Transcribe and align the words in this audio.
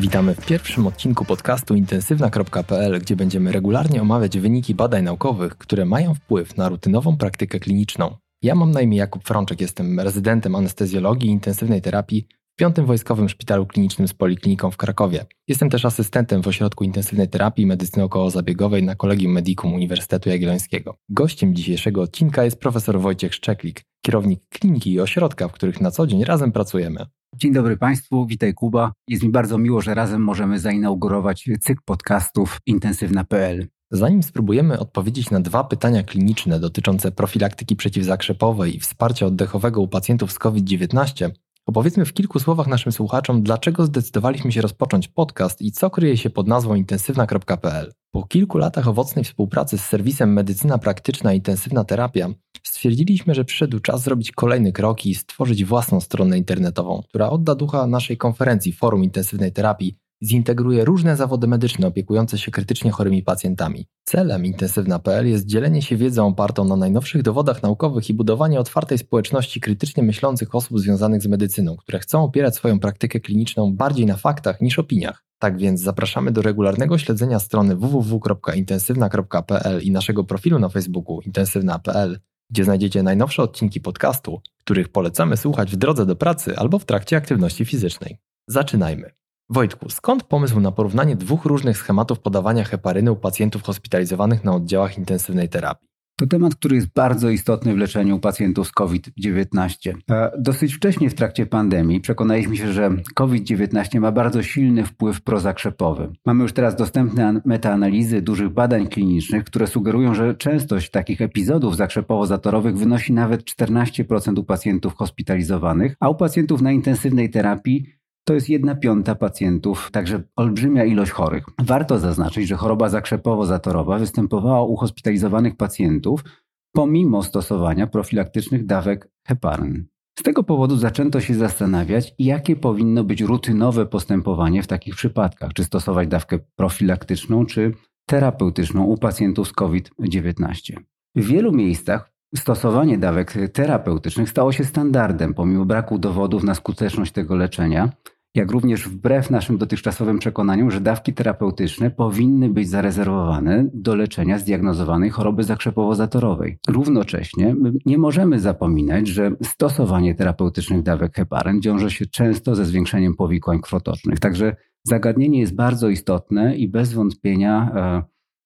Witamy 0.00 0.34
w 0.34 0.46
pierwszym 0.46 0.86
odcinku 0.86 1.24
podcastu 1.24 1.74
intensywna.pl, 1.74 3.00
gdzie 3.00 3.16
będziemy 3.16 3.52
regularnie 3.52 4.02
omawiać 4.02 4.38
wyniki 4.38 4.74
badań 4.74 5.04
naukowych, 5.04 5.58
które 5.58 5.84
mają 5.84 6.14
wpływ 6.14 6.56
na 6.56 6.68
rutynową 6.68 7.16
praktykę 7.16 7.60
kliniczną. 7.60 8.16
Ja 8.42 8.54
mam 8.54 8.70
na 8.70 8.80
imię 8.80 8.96
Jakub 8.96 9.24
Frączek, 9.24 9.60
jestem 9.60 10.00
rezydentem 10.00 10.54
anestezjologii 10.54 11.28
i 11.28 11.32
intensywnej 11.32 11.82
terapii 11.82 12.26
w 12.54 12.56
Piątym 12.58 12.86
Wojskowym 12.86 13.28
Szpitalu 13.28 13.66
Klinicznym 13.66 14.08
z 14.08 14.14
Polikliniką 14.14 14.70
w 14.70 14.76
Krakowie. 14.76 15.26
Jestem 15.48 15.70
też 15.70 15.84
asystentem 15.84 16.42
w 16.42 16.48
Ośrodku 16.48 16.84
Intensywnej 16.84 17.28
Terapii 17.28 17.64
i 17.64 17.66
Medycyny 17.66 18.04
Okołozabiegowej 18.04 18.82
na 18.82 18.94
Kolegium 18.94 19.32
Medicum 19.32 19.74
Uniwersytetu 19.74 20.28
Jagiellońskiego. 20.28 20.96
Gościem 21.08 21.54
dzisiejszego 21.54 22.02
odcinka 22.02 22.44
jest 22.44 22.60
profesor 22.60 23.00
Wojciech 23.00 23.34
Szczeklik, 23.34 23.82
kierownik 24.02 24.40
kliniki 24.48 24.92
i 24.92 25.00
ośrodka, 25.00 25.48
w 25.48 25.52
których 25.52 25.80
na 25.80 25.90
co 25.90 26.06
dzień 26.06 26.24
razem 26.24 26.52
pracujemy. 26.52 27.06
Dzień 27.36 27.52
dobry 27.52 27.76
Państwu, 27.76 28.26
witaj 28.26 28.54
Kuba. 28.54 28.92
Jest 29.08 29.22
mi 29.22 29.30
bardzo 29.30 29.58
miło, 29.58 29.80
że 29.80 29.94
razem 29.94 30.22
możemy 30.22 30.58
zainaugurować 30.58 31.48
cykl 31.60 31.82
podcastów 31.84 32.58
intensywna.pl. 32.66 33.68
Zanim 33.90 34.22
spróbujemy 34.22 34.78
odpowiedzieć 34.78 35.30
na 35.30 35.40
dwa 35.40 35.64
pytania 35.64 36.02
kliniczne 36.02 36.60
dotyczące 36.60 37.12
profilaktyki 37.12 37.76
przeciwzakrzepowej 37.76 38.76
i 38.76 38.80
wsparcia 38.80 39.26
oddechowego 39.26 39.80
u 39.80 39.88
pacjentów 39.88 40.32
z 40.32 40.38
COVID-19, 40.38 41.30
opowiedzmy 41.70 42.04
w 42.04 42.12
kilku 42.12 42.40
słowach 42.40 42.66
naszym 42.66 42.92
słuchaczom, 42.92 43.42
dlaczego 43.42 43.86
zdecydowaliśmy 43.86 44.52
się 44.52 44.60
rozpocząć 44.60 45.08
podcast 45.08 45.62
i 45.62 45.72
co 45.72 45.90
kryje 45.90 46.16
się 46.16 46.30
pod 46.30 46.48
nazwą 46.48 46.74
intensywna.pl. 46.74 47.92
Po 48.10 48.22
kilku 48.22 48.58
latach 48.58 48.88
owocnej 48.88 49.24
współpracy 49.24 49.78
z 49.78 49.84
serwisem 49.84 50.32
Medycyna 50.32 50.78
Praktyczna 50.78 51.32
i 51.32 51.36
Intensywna 51.36 51.84
Terapia 51.84 52.28
stwierdziliśmy, 52.62 53.34
że 53.34 53.44
przyszedł 53.44 53.80
czas 53.80 54.02
zrobić 54.02 54.32
kolejny 54.32 54.72
krok 54.72 55.06
i 55.06 55.14
stworzyć 55.14 55.64
własną 55.64 56.00
stronę 56.00 56.38
internetową, 56.38 57.02
która 57.08 57.30
odda 57.30 57.54
ducha 57.54 57.86
naszej 57.86 58.16
konferencji 58.16 58.72
Forum 58.72 59.04
Intensywnej 59.04 59.52
Terapii 59.52 59.96
zintegruje 60.22 60.84
różne 60.84 61.16
zawody 61.16 61.46
medyczne 61.46 61.86
opiekujące 61.86 62.38
się 62.38 62.50
krytycznie 62.50 62.90
chorymi 62.90 63.22
pacjentami. 63.22 63.86
Celem 64.04 64.46
intensywna.pl 64.46 65.28
jest 65.28 65.46
dzielenie 65.46 65.82
się 65.82 65.96
wiedzą 65.96 66.26
opartą 66.26 66.64
na 66.64 66.76
najnowszych 66.76 67.22
dowodach 67.22 67.62
naukowych 67.62 68.10
i 68.10 68.14
budowanie 68.14 68.60
otwartej 68.60 68.98
społeczności 68.98 69.60
krytycznie 69.60 70.02
myślących 70.02 70.54
osób 70.54 70.80
związanych 70.80 71.22
z 71.22 71.26
medycyną, 71.26 71.76
które 71.76 71.98
chcą 71.98 72.24
opierać 72.24 72.54
swoją 72.54 72.80
praktykę 72.80 73.20
kliniczną 73.20 73.76
bardziej 73.76 74.06
na 74.06 74.16
faktach 74.16 74.60
niż 74.60 74.78
opiniach. 74.78 75.24
Tak 75.38 75.58
więc 75.58 75.80
zapraszamy 75.80 76.32
do 76.32 76.42
regularnego 76.42 76.98
śledzenia 76.98 77.38
strony 77.38 77.76
www.intensywna.pl 77.76 79.82
i 79.82 79.90
naszego 79.90 80.24
profilu 80.24 80.58
na 80.58 80.68
Facebooku 80.68 81.20
intensywna.pl, 81.20 82.20
gdzie 82.50 82.64
znajdziecie 82.64 83.02
najnowsze 83.02 83.42
odcinki 83.42 83.80
podcastu, 83.80 84.40
których 84.64 84.88
polecamy 84.88 85.36
słuchać 85.36 85.72
w 85.72 85.76
drodze 85.76 86.06
do 86.06 86.16
pracy 86.16 86.56
albo 86.56 86.78
w 86.78 86.84
trakcie 86.84 87.16
aktywności 87.16 87.64
fizycznej. 87.64 88.18
Zaczynajmy. 88.46 89.19
Wojtku, 89.52 89.90
skąd 89.90 90.24
pomysł 90.24 90.60
na 90.60 90.72
porównanie 90.72 91.16
dwóch 91.16 91.44
różnych 91.44 91.76
schematów 91.76 92.20
podawania 92.20 92.64
heparyny 92.64 93.12
u 93.12 93.16
pacjentów 93.16 93.62
hospitalizowanych 93.62 94.44
na 94.44 94.54
oddziałach 94.54 94.98
intensywnej 94.98 95.48
terapii? 95.48 95.88
To 96.20 96.26
temat, 96.26 96.54
który 96.54 96.76
jest 96.76 96.92
bardzo 96.94 97.30
istotny 97.30 97.74
w 97.74 97.76
leczeniu 97.78 98.18
pacjentów 98.18 98.68
z 98.68 98.72
COVID-19. 98.72 99.92
E, 100.10 100.30
dosyć 100.38 100.74
wcześnie 100.74 101.10
w 101.10 101.14
trakcie 101.14 101.46
pandemii 101.46 102.00
przekonaliśmy 102.00 102.56
się, 102.56 102.72
że 102.72 102.90
COVID-19 103.14 104.00
ma 104.00 104.12
bardzo 104.12 104.42
silny 104.42 104.84
wpływ 104.84 105.22
prozakrzepowy. 105.22 106.12
Mamy 106.26 106.42
już 106.42 106.52
teraz 106.52 106.76
dostępne 106.76 107.40
metaanalizy 107.44 108.22
dużych 108.22 108.48
badań 108.48 108.86
klinicznych, 108.86 109.44
które 109.44 109.66
sugerują, 109.66 110.14
że 110.14 110.34
częstość 110.34 110.90
takich 110.90 111.20
epizodów 111.20 111.76
zakrzepowo-zatorowych 111.76 112.78
wynosi 112.78 113.12
nawet 113.12 113.42
14% 113.42 114.38
u 114.38 114.44
pacjentów 114.44 114.94
hospitalizowanych, 114.94 115.94
a 116.00 116.08
u 116.08 116.14
pacjentów 116.14 116.62
na 116.62 116.72
intensywnej 116.72 117.30
terapii 117.30 117.99
to 118.24 118.34
jest 118.34 118.48
jedna 118.48 118.74
piąta 118.74 119.14
pacjentów, 119.14 119.90
także 119.92 120.22
olbrzymia 120.36 120.84
ilość 120.84 121.10
chorych. 121.10 121.44
Warto 121.58 121.98
zaznaczyć, 121.98 122.48
że 122.48 122.56
choroba 122.56 122.88
zakrzepowo-zatorowa 122.88 123.98
występowała 123.98 124.62
u 124.62 124.76
hospitalizowanych 124.76 125.56
pacjentów 125.56 126.24
pomimo 126.72 127.22
stosowania 127.22 127.86
profilaktycznych 127.86 128.66
dawek 128.66 129.08
heparyn. 129.26 129.86
Z 130.18 130.22
tego 130.22 130.42
powodu 130.42 130.76
zaczęto 130.76 131.20
się 131.20 131.34
zastanawiać, 131.34 132.14
jakie 132.18 132.56
powinno 132.56 133.04
być 133.04 133.20
rutynowe 133.20 133.86
postępowanie 133.86 134.62
w 134.62 134.66
takich 134.66 134.94
przypadkach, 134.94 135.52
czy 135.52 135.64
stosować 135.64 136.08
dawkę 136.08 136.38
profilaktyczną, 136.56 137.46
czy 137.46 137.72
terapeutyczną 138.06 138.84
u 138.84 138.98
pacjentów 138.98 139.48
z 139.48 139.52
COVID-19. 139.52 140.76
W 141.14 141.26
wielu 141.26 141.52
miejscach 141.52 142.12
stosowanie 142.36 142.98
dawek 142.98 143.34
terapeutycznych 143.52 144.30
stało 144.30 144.52
się 144.52 144.64
standardem 144.64 145.34
pomimo 145.34 145.64
braku 145.64 145.98
dowodów 145.98 146.44
na 146.44 146.54
skuteczność 146.54 147.12
tego 147.12 147.36
leczenia, 147.36 147.92
jak 148.34 148.50
również 148.50 148.88
wbrew 148.88 149.30
naszym 149.30 149.58
dotychczasowym 149.58 150.18
przekonaniom, 150.18 150.70
że 150.70 150.80
dawki 150.80 151.14
terapeutyczne 151.14 151.90
powinny 151.90 152.48
być 152.48 152.68
zarezerwowane 152.68 153.66
do 153.74 153.94
leczenia 153.94 154.38
zdiagnozowanej 154.38 155.10
choroby 155.10 155.42
zakrzepowo-zatorowej. 155.42 156.58
Równocześnie 156.68 157.54
nie 157.86 157.98
możemy 157.98 158.40
zapominać, 158.40 159.08
że 159.08 159.32
stosowanie 159.42 160.14
terapeutycznych 160.14 160.82
dawek 160.82 161.16
heparyn 161.16 161.60
wiąże 161.60 161.90
się 161.90 162.06
często 162.06 162.54
ze 162.54 162.64
zwiększeniem 162.64 163.14
powikłań 163.14 163.60
krwotocznych. 163.60 164.20
Także 164.20 164.56
zagadnienie 164.82 165.40
jest 165.40 165.54
bardzo 165.54 165.88
istotne 165.88 166.56
i 166.56 166.68
bez 166.68 166.92
wątpienia 166.92 167.70
e, 167.74 168.02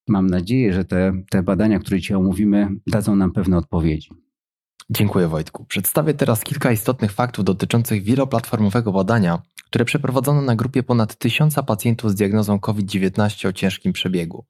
mam 0.07 0.27
nadzieję, 0.27 0.73
że 0.73 0.85
te, 0.85 1.13
te 1.29 1.43
badania, 1.43 1.79
które 1.79 1.99
dzisiaj 1.99 2.17
omówimy, 2.17 2.69
dadzą 2.87 3.15
nam 3.15 3.31
pewne 3.31 3.57
odpowiedzi. 3.57 4.09
Dziękuję 4.89 5.27
Wojtku. 5.27 5.65
Przedstawię 5.65 6.13
teraz 6.13 6.43
kilka 6.43 6.71
istotnych 6.71 7.11
faktów 7.11 7.45
dotyczących 7.45 8.03
wieloplatformowego 8.03 8.91
badania, 8.91 9.41
które 9.65 9.85
przeprowadzono 9.85 10.41
na 10.41 10.55
grupie 10.55 10.83
ponad 10.83 11.15
tysiąca 11.15 11.63
pacjentów 11.63 12.11
z 12.11 12.15
diagnozą 12.15 12.59
COVID-19 12.59 13.47
o 13.47 13.53
ciężkim 13.53 13.93
przebiegu. 13.93 14.45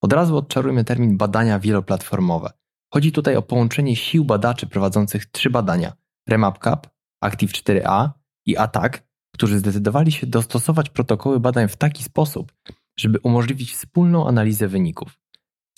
Od 0.00 0.12
razu 0.12 0.36
odczarujmy 0.36 0.84
termin 0.84 1.16
badania 1.16 1.58
wieloplatformowe. 1.58 2.52
Chodzi 2.92 3.12
tutaj 3.12 3.36
o 3.36 3.42
połączenie 3.42 3.96
sił 3.96 4.24
badaczy 4.24 4.66
prowadzących 4.66 5.26
trzy 5.26 5.50
badania: 5.50 5.92
REMAPCAP, 6.28 6.86
Active 7.20 7.52
4A 7.52 8.10
i 8.46 8.56
ATAC, 8.56 8.92
którzy 9.34 9.58
zdecydowali 9.58 10.12
się 10.12 10.26
dostosować 10.26 10.90
protokoły 10.90 11.40
badań 11.40 11.68
w 11.68 11.76
taki 11.76 12.04
sposób, 12.04 12.52
żeby 13.00 13.18
umożliwić 13.22 13.72
wspólną 13.74 14.28
analizę 14.28 14.68
wyników. 14.68 15.18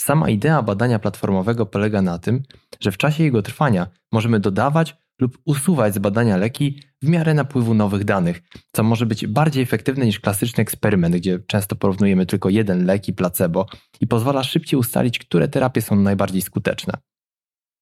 Sama 0.00 0.30
idea 0.30 0.62
badania 0.62 0.98
platformowego 0.98 1.66
polega 1.66 2.02
na 2.02 2.18
tym, 2.18 2.42
że 2.80 2.92
w 2.92 2.96
czasie 2.96 3.24
jego 3.24 3.42
trwania 3.42 3.86
możemy 4.12 4.40
dodawać 4.40 4.96
lub 5.20 5.38
usuwać 5.44 5.94
z 5.94 5.98
badania 5.98 6.36
leki 6.36 6.82
w 7.02 7.08
miarę 7.08 7.34
napływu 7.34 7.74
nowych 7.74 8.04
danych, 8.04 8.42
co 8.72 8.82
może 8.82 9.06
być 9.06 9.26
bardziej 9.26 9.62
efektywne 9.62 10.06
niż 10.06 10.20
klasyczny 10.20 10.62
eksperyment, 10.62 11.16
gdzie 11.16 11.38
często 11.38 11.76
porównujemy 11.76 12.26
tylko 12.26 12.48
jeden 12.48 12.86
lek 12.86 13.08
i 13.08 13.12
placebo 13.12 13.66
i 14.00 14.06
pozwala 14.06 14.44
szybciej 14.44 14.80
ustalić, 14.80 15.18
które 15.18 15.48
terapie 15.48 15.82
są 15.82 15.96
najbardziej 15.96 16.42
skuteczne. 16.42 16.94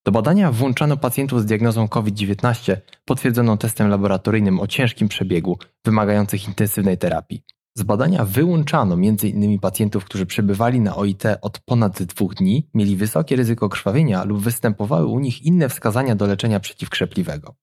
Do 0.04 0.12
badania 0.12 0.52
włączano 0.52 0.96
pacjentów 0.96 1.42
z 1.42 1.46
diagnozą 1.46 1.88
COVID-19 1.88 2.76
potwierdzoną 3.04 3.58
testem 3.58 3.88
laboratoryjnym 3.88 4.60
o 4.60 4.66
ciężkim 4.66 5.08
przebiegu, 5.08 5.58
wymagających 5.84 6.48
intensywnej 6.48 6.98
terapii. 6.98 7.42
Z 7.80 7.82
badania 7.82 8.24
wyłączano 8.24 8.94
m.in. 8.94 9.58
pacjentów, 9.58 10.04
którzy 10.04 10.26
przebywali 10.26 10.80
na 10.80 10.96
OIT 10.96 11.22
od 11.42 11.58
ponad 11.58 12.02
dwóch 12.02 12.34
dni, 12.34 12.68
mieli 12.74 12.96
wysokie 12.96 13.36
ryzyko 13.36 13.68
krwawienia 13.68 14.24
lub 14.24 14.40
występowały 14.40 15.06
u 15.06 15.18
nich 15.20 15.42
inne 15.42 15.68
wskazania 15.68 16.14
do 16.14 16.26
leczenia 16.26 16.60
przeciwkrzepliwego. 16.60 17.54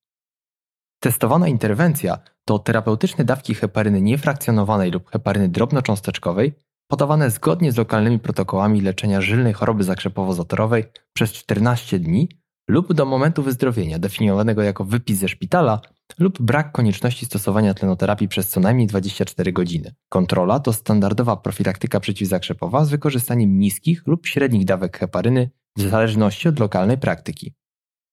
Testowana 0.99 1.47
interwencja 1.47 2.17
to 2.45 2.59
terapeutyczne 2.59 3.25
dawki 3.25 3.55
heparyny 3.55 4.01
niefrakcjonowanej 4.01 4.91
lub 4.91 5.09
heparyny 5.09 5.49
drobnocząsteczkowej 5.49 6.53
podawane 6.87 7.31
zgodnie 7.31 7.71
z 7.71 7.77
lokalnymi 7.77 8.19
protokołami 8.19 8.81
leczenia 8.81 9.21
żylnej 9.21 9.53
choroby 9.53 9.83
zakrzepowo-zatorowej 9.83 10.83
przez 11.13 11.33
14 11.33 11.99
dni 11.99 12.29
lub 12.69 12.93
do 12.93 13.05
momentu 13.05 13.43
wyzdrowienia, 13.43 13.99
definiowanego 13.99 14.61
jako 14.63 14.85
wypis 14.85 15.19
ze 15.19 15.27
szpitala 15.27 15.81
lub 16.19 16.41
brak 16.41 16.71
konieczności 16.71 17.25
stosowania 17.25 17.73
tlenoterapii 17.73 18.27
przez 18.27 18.49
co 18.49 18.59
najmniej 18.59 18.87
24 18.87 19.53
godziny. 19.53 19.95
Kontrola 20.09 20.59
to 20.59 20.73
standardowa 20.73 21.35
profilaktyka 21.35 21.99
przeciwzakrzepowa 21.99 22.85
z 22.85 22.89
wykorzystaniem 22.89 23.59
niskich 23.59 24.07
lub 24.07 24.27
średnich 24.27 24.65
dawek 24.65 24.97
heparyny 24.97 25.49
w 25.77 25.81
zależności 25.81 26.49
od 26.49 26.59
lokalnej 26.59 26.97
praktyki. 26.97 27.53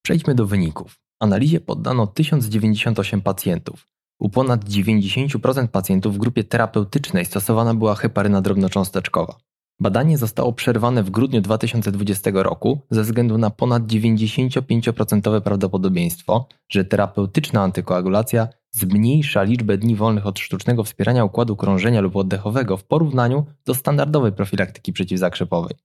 Przejdźmy 0.03 0.35
do 0.35 0.47
wyników. 0.47 0.99
Analizie 1.21 1.61
poddano 1.61 2.07
1098 2.07 3.23
pacjentów. 3.23 3.89
U 4.19 4.29
ponad 4.29 4.65
90% 4.65 5.69
pacjentów 5.69 6.15
w 6.15 6.19
grupie 6.19 6.45
terapeutycznej 6.45 7.25
stosowana 7.25 7.75
była 7.75 7.95
heparyna 7.95 8.41
drobnocząsteczkowa. 8.41 9.37
Badanie 9.81 10.19
zostało 10.19 10.53
przerwane 10.53 11.03
w 11.03 11.11
grudniu 11.11 11.41
2020 11.41 12.31
roku 12.35 12.81
ze 12.91 13.03
względu 13.03 13.39
na 13.39 13.51
ponad 13.51 13.83
95% 13.83 15.41
prawdopodobieństwo, 15.41 16.49
że 16.69 16.85
terapeutyczna 16.85 17.63
antykoagulacja 17.63 18.49
zmniejsza 18.71 19.43
liczbę 19.43 19.79
dni 19.79 19.97
wolnych 19.97 20.27
od 20.27 20.39
sztucznego 20.39 20.85
wspierania 20.85 21.25
układu 21.25 21.57
krążenia 21.57 22.01
lub 22.01 22.17
oddechowego 22.17 22.77
w 22.77 22.85
porównaniu 22.85 23.47
do 23.67 23.75
standardowej 23.75 24.33
profilaktyki 24.33 24.93
przeciwzakrzepowej. 24.93 25.77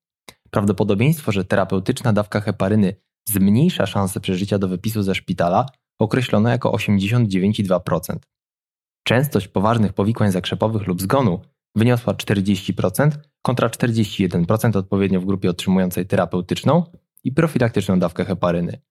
Prawdopodobieństwo, 0.51 1.31
że 1.31 1.45
terapeutyczna 1.45 2.13
dawka 2.13 2.41
heparyny 2.41 2.95
zmniejsza 3.29 3.85
szanse 3.85 4.19
przeżycia 4.19 4.59
do 4.59 4.67
wypisu 4.67 5.03
ze 5.03 5.15
szpitala 5.15 5.65
określono 5.99 6.49
jako 6.49 6.71
89,2%. 6.71 8.17
Częstość 9.03 9.47
poważnych 9.47 9.93
powikłań 9.93 10.31
zakrzepowych 10.31 10.87
lub 10.87 11.01
zgonu 11.01 11.39
wyniosła 11.75 12.13
40% 12.13 13.11
kontra 13.41 13.67
41% 13.69 14.77
odpowiednio 14.77 15.21
w 15.21 15.25
grupie 15.25 15.49
otrzymującej 15.49 16.05
terapeutyczną 16.05 16.83
i 17.23 17.31
profilaktyczną 17.31 17.99
dawkę 17.99 18.25
heparyny. 18.25 18.81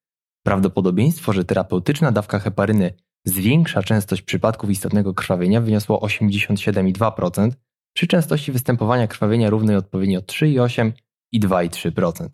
Prawdopodobieństwo, 0.42 1.32
że 1.32 1.44
terapeutyczna 1.44 2.12
dawka 2.12 2.38
heparyny 2.38 2.94
zwiększa 3.24 3.82
częstość 3.82 4.22
przypadków 4.22 4.70
istotnego 4.70 5.14
krwawienia 5.14 5.60
wyniosło 5.60 6.00
87,2% 6.06 7.50
przy 7.92 8.06
częstości 8.06 8.52
występowania 8.52 9.06
krwawienia 9.06 9.50
równej 9.50 9.76
odpowiednio 9.76 10.20
3,8 10.20 10.92
i 11.32 11.40
2,3%. 11.40 12.28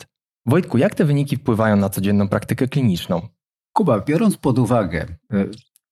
Wojtku, 0.47 0.79
jak 0.79 0.94
te 0.94 1.05
wyniki 1.05 1.37
wpływają 1.37 1.76
na 1.76 1.88
codzienną 1.88 2.29
praktykę 2.29 2.69
kliniczną? 2.69 3.29
Kuba, 3.73 4.00
biorąc 4.00 4.37
pod 4.37 4.58
uwagę 4.58 5.06
e, 5.32 5.47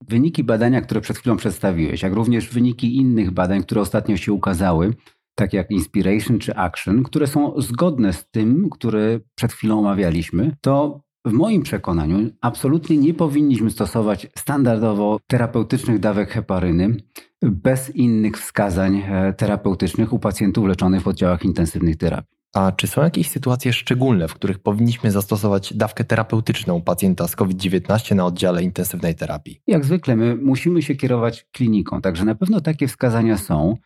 wyniki 0.08 0.44
badania, 0.44 0.80
które 0.80 1.00
przed 1.00 1.18
chwilą 1.18 1.36
przedstawiłeś, 1.36 2.02
jak 2.02 2.12
również 2.12 2.48
wyniki 2.48 2.96
innych 2.96 3.30
badań, 3.30 3.62
które 3.62 3.80
ostatnio 3.80 4.16
się 4.16 4.32
ukazały, 4.32 4.94
takie 5.34 5.56
jak 5.56 5.70
Inspiration 5.70 6.38
czy 6.38 6.56
Action, 6.56 7.02
które 7.02 7.26
są 7.26 7.60
zgodne 7.60 8.12
z 8.12 8.30
tym, 8.30 8.68
które 8.70 9.20
przed 9.34 9.52
chwilą 9.52 9.78
omawialiśmy, 9.78 10.56
to 10.60 11.00
w 11.24 11.32
moim 11.32 11.62
przekonaniu 11.62 12.30
absolutnie 12.40 12.96
nie 12.96 13.14
powinniśmy 13.14 13.70
stosować 13.70 14.26
standardowo 14.38 15.18
terapeutycznych 15.26 15.98
dawek 15.98 16.30
heparyny 16.30 16.96
bez 17.42 17.96
innych 17.96 18.38
wskazań 18.38 18.96
e, 18.96 19.32
terapeutycznych 19.32 20.12
u 20.12 20.18
pacjentów 20.18 20.66
leczonych 20.66 21.02
w 21.02 21.08
oddziałach 21.08 21.44
intensywnych 21.44 21.96
terapii. 21.96 22.41
A 22.54 22.72
czy 22.72 22.86
są 22.86 23.02
jakieś 23.02 23.30
sytuacje 23.30 23.72
szczególne, 23.72 24.28
w 24.28 24.34
których 24.34 24.58
powinniśmy 24.58 25.10
zastosować 25.10 25.74
dawkę 25.74 26.04
terapeutyczną 26.04 26.82
pacjenta 26.82 27.28
z 27.28 27.36
COVID-19 27.36 28.14
na 28.14 28.26
oddziale 28.26 28.62
intensywnej 28.62 29.14
terapii? 29.14 29.60
Jak 29.66 29.84
zwykle, 29.84 30.16
my 30.16 30.36
musimy 30.36 30.82
się 30.82 30.94
kierować 30.94 31.46
kliniką, 31.52 32.00
także 32.00 32.24
na 32.24 32.34
pewno 32.34 32.60
takie 32.60 32.88
wskazania 32.88 33.36
są. 33.38 33.76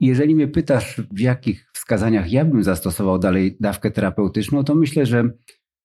Jeżeli 0.00 0.34
mnie 0.34 0.48
pytasz, 0.48 1.00
w 1.12 1.20
jakich 1.20 1.70
wskazaniach 1.74 2.32
ja 2.32 2.44
bym 2.44 2.64
zastosował 2.64 3.18
dalej 3.18 3.56
dawkę 3.60 3.90
terapeutyczną, 3.90 4.64
to 4.64 4.74
myślę, 4.74 5.06
że 5.06 5.30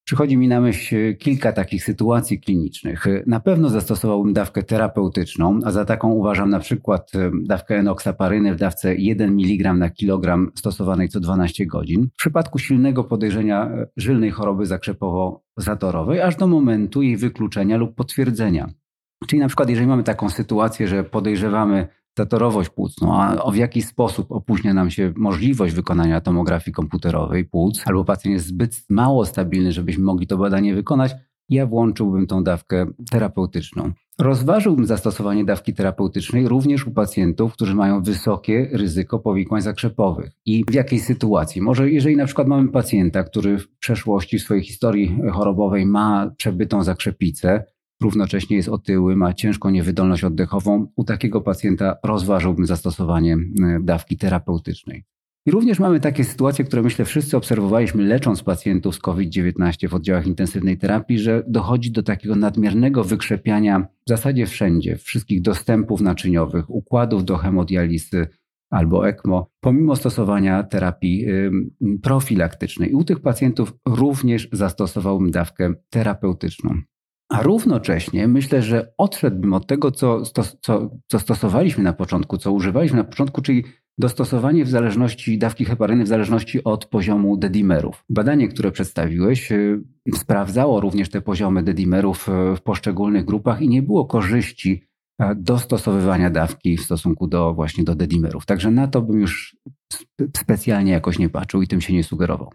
Przychodzi 0.09 0.37
mi 0.37 0.47
na 0.47 0.61
myśl 0.61 1.17
kilka 1.17 1.51
takich 1.51 1.83
sytuacji 1.83 2.39
klinicznych. 2.39 3.05
Na 3.27 3.39
pewno 3.39 3.69
zastosowałbym 3.69 4.33
dawkę 4.33 4.63
terapeutyczną, 4.63 5.59
a 5.65 5.71
za 5.71 5.85
taką 5.85 6.11
uważam 6.11 6.49
na 6.49 6.59
przykład 6.59 7.11
dawkę 7.43 7.75
enoksaparyny 7.75 8.53
w 8.53 8.57
dawce 8.57 8.95
1 8.95 9.29
mg 9.29 9.73
na 9.73 9.89
kilogram 9.89 10.51
stosowanej 10.55 11.09
co 11.09 11.19
12 11.19 11.65
godzin. 11.65 12.09
W 12.13 12.17
przypadku 12.17 12.59
silnego 12.59 13.03
podejrzenia 13.03 13.65
e, 13.65 13.87
żylnej 13.97 14.31
choroby 14.31 14.65
zakrzepowo-zatorowej, 14.65 16.19
aż 16.19 16.35
do 16.35 16.47
momentu 16.47 17.01
jej 17.01 17.17
wykluczenia 17.17 17.77
lub 17.77 17.95
potwierdzenia. 17.95 18.69
Czyli 19.27 19.39
na 19.39 19.47
przykład, 19.47 19.69
jeżeli 19.69 19.87
mamy 19.87 20.03
taką 20.03 20.29
sytuację, 20.29 20.87
że 20.87 21.03
podejrzewamy 21.03 21.87
zatorowość 22.17 22.69
płucną, 22.69 23.21
a 23.21 23.51
w 23.51 23.55
jaki 23.55 23.81
sposób 23.81 24.31
opóźnia 24.31 24.73
nam 24.73 24.89
się 24.89 25.13
możliwość 25.15 25.75
wykonania 25.75 26.21
tomografii 26.21 26.73
komputerowej 26.73 27.45
płuc, 27.45 27.83
albo 27.85 28.05
pacjent 28.05 28.33
jest 28.33 28.47
zbyt 28.47 28.83
mało 28.89 29.25
stabilny, 29.25 29.71
żebyśmy 29.71 30.03
mogli 30.03 30.27
to 30.27 30.37
badanie 30.37 30.75
wykonać, 30.75 31.15
ja 31.49 31.65
włączyłbym 31.65 32.27
tą 32.27 32.43
dawkę 32.43 32.85
terapeutyczną. 33.11 33.91
Rozważyłbym 34.19 34.85
zastosowanie 34.85 35.45
dawki 35.45 35.73
terapeutycznej 35.73 36.47
również 36.47 36.87
u 36.87 36.91
pacjentów, 36.91 37.53
którzy 37.53 37.75
mają 37.75 38.03
wysokie 38.03 38.69
ryzyko 38.73 39.19
powikłań 39.19 39.61
zakrzepowych. 39.61 40.31
I 40.45 40.65
w 40.69 40.73
jakiej 40.73 40.99
sytuacji? 40.99 41.61
Może 41.61 41.91
jeżeli 41.91 42.15
na 42.15 42.25
przykład 42.25 42.47
mamy 42.47 42.69
pacjenta, 42.71 43.23
który 43.23 43.57
w 43.57 43.77
przeszłości, 43.77 44.39
w 44.39 44.41
swojej 44.41 44.63
historii 44.63 45.19
chorobowej 45.31 45.85
ma 45.85 46.31
przebytą 46.37 46.83
zakrzepicę, 46.83 47.63
równocześnie 48.01 48.57
jest 48.57 48.69
otyły, 48.69 49.15
ma 49.15 49.33
ciężką 49.33 49.69
niewydolność 49.69 50.23
oddechową, 50.23 50.87
u 50.95 51.03
takiego 51.03 51.41
pacjenta 51.41 51.97
rozważyłbym 52.03 52.65
zastosowanie 52.65 53.33
e, 53.33 53.79
dawki 53.81 54.17
terapeutycznej. 54.17 55.03
I 55.45 55.51
również 55.51 55.79
mamy 55.79 55.99
takie 55.99 56.23
sytuacje, 56.23 56.65
które 56.65 56.81
myślę 56.81 57.05
wszyscy 57.05 57.37
obserwowaliśmy 57.37 58.03
lecząc 58.03 58.43
pacjentów 58.43 58.95
z 58.95 58.99
COVID-19 58.99 59.89
w 59.89 59.93
oddziałach 59.93 60.27
intensywnej 60.27 60.77
terapii, 60.77 61.19
że 61.19 61.43
dochodzi 61.47 61.91
do 61.91 62.03
takiego 62.03 62.35
nadmiernego 62.35 63.03
wykrzepiania 63.03 63.87
w 64.05 64.09
zasadzie 64.09 64.45
wszędzie, 64.45 64.97
wszystkich 64.97 65.41
dostępów 65.41 66.01
naczyniowych, 66.01 66.69
układów 66.69 67.25
do 67.25 67.37
hemodializy 67.37 68.27
albo 68.69 69.07
ECMO, 69.07 69.49
pomimo 69.59 69.95
stosowania 69.95 70.63
terapii 70.63 71.25
profilaktycznej. 72.03 72.91
I 72.91 72.93
u 72.93 73.03
tych 73.03 73.19
pacjentów 73.19 73.73
również 73.85 74.49
zastosowałbym 74.51 75.31
dawkę 75.31 75.73
terapeutyczną. 75.89 76.81
A 77.29 77.43
równocześnie 77.43 78.27
myślę, 78.27 78.61
że 78.61 78.93
odszedłbym 78.97 79.53
od 79.53 79.67
tego, 79.67 79.91
co, 79.91 80.21
co, 80.61 80.89
co 81.07 81.19
stosowaliśmy 81.19 81.83
na 81.83 81.93
początku, 81.93 82.37
co 82.37 82.51
używaliśmy 82.51 82.97
na 82.97 83.03
początku, 83.03 83.41
czyli 83.41 83.63
dostosowanie 83.97 84.65
w 84.65 84.69
zależności 84.69 85.37
dawki 85.37 85.65
heparyny 85.65 86.03
w 86.03 86.07
zależności 86.07 86.63
od 86.63 86.85
poziomu 86.85 87.37
dedimerów. 87.37 88.03
Badanie, 88.09 88.47
które 88.47 88.71
przedstawiłeś, 88.71 89.51
y, 89.51 89.83
sprawdzało 90.15 90.81
również 90.81 91.09
te 91.09 91.21
poziomy 91.21 91.63
dedimerów 91.63 92.29
y, 92.29 92.55
w 92.55 92.61
poszczególnych 92.61 93.25
grupach 93.25 93.61
i 93.61 93.69
nie 93.69 93.81
było 93.81 94.05
korzyści 94.05 94.89
dostosowywania 95.35 96.29
dawki 96.29 96.77
w 96.77 96.81
stosunku 96.81 97.27
do 97.27 97.53
właśnie 97.53 97.83
do 97.83 97.95
dedimerów. 97.95 98.45
Także 98.45 98.71
na 98.71 98.87
to 98.87 99.01
bym 99.01 99.21
już 99.21 99.57
specjalnie 100.37 100.91
jakoś 100.91 101.19
nie 101.19 101.29
patrzył 101.29 101.61
i 101.61 101.67
tym 101.67 101.81
się 101.81 101.93
nie 101.93 102.03
sugerował. 102.03 102.51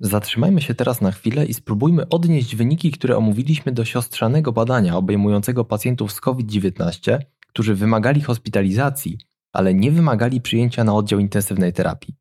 Zatrzymajmy 0.00 0.62
się 0.62 0.74
teraz 0.74 1.00
na 1.00 1.12
chwilę 1.12 1.46
i 1.46 1.54
spróbujmy 1.54 2.08
odnieść 2.08 2.56
wyniki, 2.56 2.90
które 2.90 3.16
omówiliśmy 3.16 3.72
do 3.72 3.84
siostrzanego 3.84 4.52
badania 4.52 4.96
obejmującego 4.96 5.64
pacjentów 5.64 6.12
z 6.12 6.20
COVID-19, 6.20 7.18
którzy 7.46 7.74
wymagali 7.74 8.20
hospitalizacji, 8.20 9.18
ale 9.52 9.74
nie 9.74 9.90
wymagali 9.90 10.40
przyjęcia 10.40 10.84
na 10.84 10.94
oddział 10.94 11.20
intensywnej 11.20 11.72
terapii. 11.72 12.14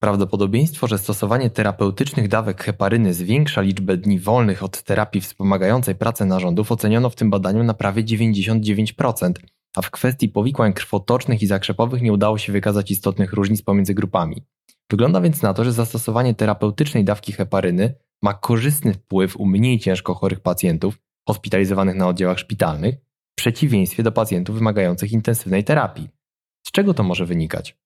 Prawdopodobieństwo, 0.00 0.86
że 0.86 0.98
stosowanie 0.98 1.50
terapeutycznych 1.50 2.28
dawek 2.28 2.64
heparyny 2.64 3.14
zwiększa 3.14 3.60
liczbę 3.60 3.96
dni 3.96 4.18
wolnych 4.18 4.62
od 4.62 4.82
terapii 4.82 5.20
wspomagającej 5.20 5.94
pracę 5.94 6.24
narządów 6.24 6.72
oceniono 6.72 7.10
w 7.10 7.16
tym 7.16 7.30
badaniu 7.30 7.64
na 7.64 7.74
prawie 7.74 8.04
99%, 8.04 9.32
a 9.76 9.82
w 9.82 9.90
kwestii 9.90 10.28
powikłań 10.28 10.72
krwotocznych 10.72 11.42
i 11.42 11.46
zakrzepowych 11.46 12.02
nie 12.02 12.12
udało 12.12 12.38
się 12.38 12.52
wykazać 12.52 12.90
istotnych 12.90 13.32
różnic 13.32 13.62
pomiędzy 13.62 13.94
grupami. 13.94 14.42
Wygląda 14.90 15.20
więc 15.20 15.42
na 15.42 15.54
to, 15.54 15.64
że 15.64 15.72
zastosowanie 15.72 16.34
terapeutycznej 16.34 17.04
dawki 17.04 17.32
heparyny 17.32 17.94
ma 18.22 18.34
korzystny 18.34 18.94
wpływ 18.94 19.36
u 19.36 19.46
mniej 19.46 19.78
ciężko 19.78 20.14
chorych 20.14 20.40
pacjentów 20.40 20.98
hospitalizowanych 21.28 21.96
na 21.96 22.08
oddziałach 22.08 22.38
szpitalnych, 22.38 22.94
w 23.32 23.36
przeciwieństwie 23.36 24.02
do 24.02 24.12
pacjentów 24.12 24.56
wymagających 24.56 25.12
intensywnej 25.12 25.64
terapii. 25.64 26.08
Z 26.66 26.70
czego 26.70 26.94
to 26.94 27.02
może 27.02 27.26
wynikać? 27.26 27.78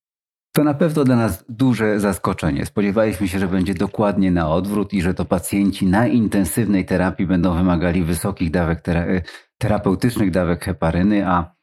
To 0.53 0.65
na 0.65 0.75
pewno 0.75 1.05
dla 1.05 1.17
nas 1.17 1.45
duże 1.49 2.01
zaskoczenie. 2.01 2.67
Spodziewaliśmy 2.67 3.29
się, 3.29 3.39
że 3.39 3.49
będzie 3.49 3.75
dokładnie 3.75 4.31
na 4.31 4.51
odwrót 4.51 4.93
i 4.93 5.03
że 5.03 5.15
to 5.15 5.25
pacjenci 5.25 5.87
na 5.87 6.07
intensywnej 6.07 6.85
terapii 6.85 7.27
będą 7.27 7.57
wymagali 7.57 8.05
wysokich 8.05 8.51
dawek 8.51 8.81
tera 8.81 9.07
terapeutycznych 9.59 10.31
dawek 10.31 10.65
heparyny, 10.65 11.27
a, 11.27 11.55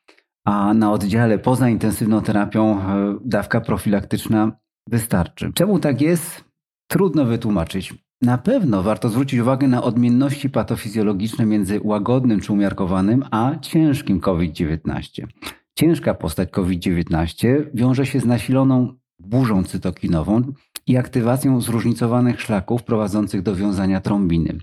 a 0.46 0.74
na 0.74 0.92
oddziale 0.92 1.40
poza 1.40 1.70
intensywną 1.70 2.22
terapią 2.22 2.82
e, 2.82 3.18
dawka 3.26 3.62
profilaktyczna 3.62 4.52
wystarczy. 4.88 5.52
Czemu 5.54 5.80
tak 5.80 6.02
jest? 6.02 6.44
Trudno 6.88 7.26
wytłumaczyć. 7.26 7.94
Na 8.22 8.38
pewno 8.38 8.84
warto 8.84 9.10
zwrócić 9.10 9.40
uwagę 9.40 9.68
na 9.68 9.84
odmienności 9.84 10.50
patofizjologiczne 10.50 11.46
między 11.46 11.80
łagodnym 11.84 12.40
czy 12.40 12.54
umiarkowanym, 12.54 13.26
a 13.32 13.56
ciężkim 13.62 14.20
COVID-19. 14.20 15.28
Ciężka 15.76 16.14
postać 16.14 16.50
COVID-19 16.50 17.64
wiąże 17.74 18.06
się 18.06 18.20
z 18.20 18.26
nasiloną 18.26 18.94
burzą 19.20 19.64
cytokinową 19.64 20.42
i 20.88 20.98
aktywacją 20.98 21.62
zróżnicowanych 21.62 22.42
szlaków 22.42 22.84
prowadzących 22.84 23.42
do 23.42 23.56
wiązania 23.56 24.02
trombiny. 24.02 24.58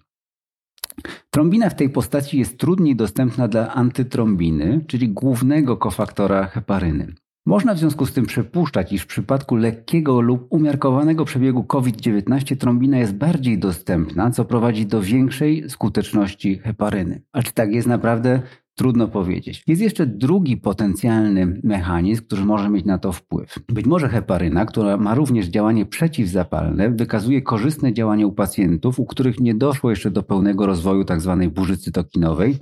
Trombina 1.31 1.71
w 1.71 1.75
tej 1.75 1.91
postaci 1.91 2.39
jest 2.39 2.59
trudniej 2.59 2.97
dostępna 2.97 3.49
dla 3.49 3.75
antytrombiny, 3.75 4.85
czyli 4.87 5.09
głównego 5.09 5.77
kofaktora 5.77 6.47
heparyny. 6.47 7.15
Można 7.47 7.75
w 7.75 7.79
związku 7.79 8.07
z 8.07 8.13
tym 8.13 8.27
przypuszczać, 8.27 8.93
iż 8.93 9.03
w 9.03 9.07
przypadku 9.07 9.57
lekkiego 9.57 10.21
lub 10.21 10.47
umiarkowanego 10.51 11.25
przebiegu 11.25 11.65
COVID-19 11.65 12.57
trombina 12.57 12.99
jest 12.99 13.15
bardziej 13.15 13.59
dostępna, 13.59 14.31
co 14.31 14.45
prowadzi 14.45 14.87
do 14.87 15.03
większej 15.03 15.71
skuteczności 15.71 16.59
heparyny. 16.59 17.23
A 17.33 17.43
czy 17.43 17.53
tak 17.53 17.73
jest 17.73 17.89
naprawdę? 17.89 18.43
Trudno 18.77 19.09
powiedzieć. 19.09 19.63
Jest 19.67 19.83
jeszcze 19.83 20.07
drugi 20.07 20.57
potencjalny 20.57 21.61
mechanizm, 21.63 22.23
który 22.23 22.45
może 22.45 22.71
mieć 22.71 22.85
na 22.85 22.99
to 22.99 23.13
wpływ. 23.13 23.59
Być 23.69 23.87
może 23.87 24.09
heparyna, 24.09 24.67
która 24.67 24.97
ma 24.97 25.15
również 25.15 25.47
działanie 25.47 25.87
przeciwzapalne, 25.87 26.91
wykazuje 26.91 27.43
korzystne 27.43 27.93
działanie 27.93 28.27
u 28.27 28.33
pacjentów, 28.33 29.01
u 29.01 29.07
których 29.07 29.41
nie 29.41 29.55
doszło 29.55 29.91
jeszcze 29.91 30.11
do 30.11 30.23
pełnego 30.23 30.67
rozwoju 30.67 31.05
tzw. 31.05 31.39
Tak 31.41 31.51
burzy 31.51 31.77
cytokinowej, 31.77 32.57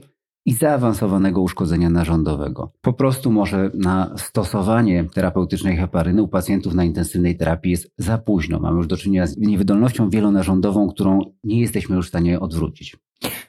i 0.47 0.53
zaawansowanego 0.55 1.41
uszkodzenia 1.41 1.91
narządowego. 1.91 2.73
Po 2.81 2.93
prostu 2.93 3.31
może 3.31 3.71
na 3.75 4.15
stosowanie 4.17 5.05
terapeutycznej 5.05 5.77
heparyny 5.77 6.23
u 6.23 6.29
pacjentów 6.29 6.75
na 6.75 6.85
intensywnej 6.85 7.37
terapii 7.37 7.71
jest 7.71 7.93
za 7.99 8.19
późno. 8.19 8.61
Mamy 8.61 8.77
już 8.77 8.87
do 8.87 8.97
czynienia 8.97 9.27
z 9.27 9.37
niewydolnością 9.37 10.11
wielonarządową, 10.11 10.89
którą 10.89 11.21
nie 11.45 11.61
jesteśmy 11.61 11.97
już 11.97 12.07
w 12.07 12.09
stanie 12.09 12.41
odwrócić. 12.41 12.97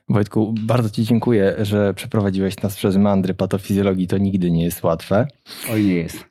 Wojtku, 0.09 0.53
bardzo 0.59 0.89
Ci 0.89 1.03
dziękuję, 1.03 1.55
że 1.61 1.93
przeprowadziłeś 1.93 2.61
nas 2.61 2.75
przez 2.75 2.97
mandry 2.97 3.33
patofizjologii. 3.33 4.07
To 4.07 4.17
nigdy 4.17 4.51
nie 4.51 4.63
jest 4.63 4.83
łatwe. 4.83 5.27
Oj, 5.71 5.85
nie 5.85 5.95
jest. 5.95 6.25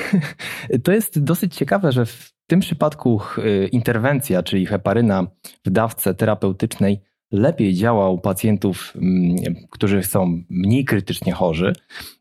to 0.84 0.92
jest 0.92 1.24
dosyć 1.24 1.54
ciekawe, 1.54 1.92
że 1.92 2.06
w 2.06 2.32
tym 2.46 2.60
przypadku 2.60 3.20
y, 3.38 3.68
interwencja, 3.72 4.42
czyli 4.42 4.66
heparyna 4.66 5.26
w 5.64 5.70
dawce 5.70 6.14
terapeutycznej 6.14 7.00
lepiej 7.32 7.74
działa 7.74 8.10
u 8.10 8.18
pacjentów, 8.18 8.92
mm, 8.96 9.36
którzy 9.70 10.02
są 10.02 10.42
mniej 10.50 10.84
krytycznie 10.84 11.32
chorzy. 11.32 11.72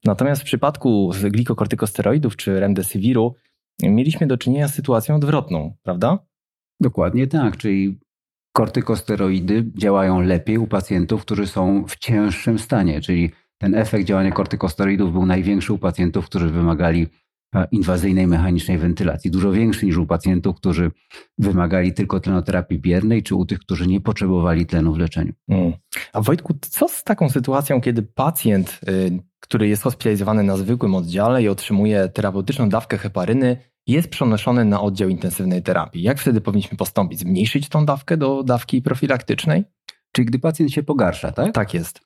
Natomiast 0.05 0.41
w 0.41 0.45
przypadku 0.45 1.11
glikokortykosteroidów 1.23 2.35
czy 2.35 2.59
remdesiviru 2.59 3.35
mieliśmy 3.83 4.27
do 4.27 4.37
czynienia 4.37 4.67
z 4.67 4.73
sytuacją 4.73 5.15
odwrotną, 5.15 5.75
prawda? 5.83 6.19
Dokładnie 6.79 7.27
tak, 7.27 7.57
czyli 7.57 7.99
kortykosteroidy 8.55 9.71
działają 9.77 10.21
lepiej 10.21 10.57
u 10.57 10.67
pacjentów, 10.67 11.21
którzy 11.21 11.47
są 11.47 11.85
w 11.87 11.97
cięższym 11.97 12.59
stanie, 12.59 13.01
czyli 13.01 13.31
ten 13.57 13.75
efekt 13.75 14.05
działania 14.05 14.31
kortykosteroidów 14.31 15.11
był 15.11 15.25
największy 15.25 15.73
u 15.73 15.77
pacjentów, 15.77 16.25
którzy 16.25 16.49
wymagali 16.49 17.07
inwazyjnej 17.63 18.27
mechanicznej 18.27 18.77
wentylacji, 18.77 19.31
dużo 19.31 19.51
większy 19.51 19.85
niż 19.85 19.97
u 19.97 20.05
pacjentów, 20.05 20.55
którzy 20.55 20.91
wymagali 21.37 21.93
tylko 21.93 22.19
tlenoterapii 22.19 22.79
biernej, 22.79 23.23
czy 23.23 23.35
u 23.35 23.45
tych, 23.45 23.59
którzy 23.59 23.87
nie 23.87 24.01
potrzebowali 24.01 24.65
tlenu 24.65 24.93
w 24.93 24.97
leczeniu. 24.97 25.33
Mm. 25.49 25.73
A 26.13 26.21
Wojtku, 26.21 26.53
co 26.61 26.87
z 26.87 27.03
taką 27.03 27.29
sytuacją, 27.29 27.81
kiedy 27.81 28.03
pacjent, 28.03 28.79
y, 28.89 29.19
który 29.39 29.67
jest 29.67 29.83
hospitalizowany 29.83 30.43
na 30.43 30.57
zwykłym 30.57 30.95
oddziale 30.95 31.43
i 31.43 31.47
otrzymuje 31.47 32.09
terapeutyczną 32.09 32.69
dawkę 32.69 32.97
heparyny, 32.97 33.57
jest 33.87 34.09
przenoszony 34.09 34.65
na 34.65 34.81
oddział 34.81 35.09
intensywnej 35.09 35.63
terapii. 35.63 36.01
Jak 36.01 36.19
wtedy 36.19 36.41
powinniśmy 36.41 36.77
postąpić? 36.77 37.19
Zmniejszyć 37.19 37.69
tą 37.69 37.85
dawkę 37.85 38.17
do 38.17 38.43
dawki 38.43 38.81
profilaktycznej? 38.81 39.63
Czyli 40.11 40.25
gdy 40.25 40.39
pacjent 40.39 40.71
się 40.71 40.83
pogarsza, 40.83 41.31
tak? 41.31 41.53
Tak 41.53 41.73
jest. 41.73 42.01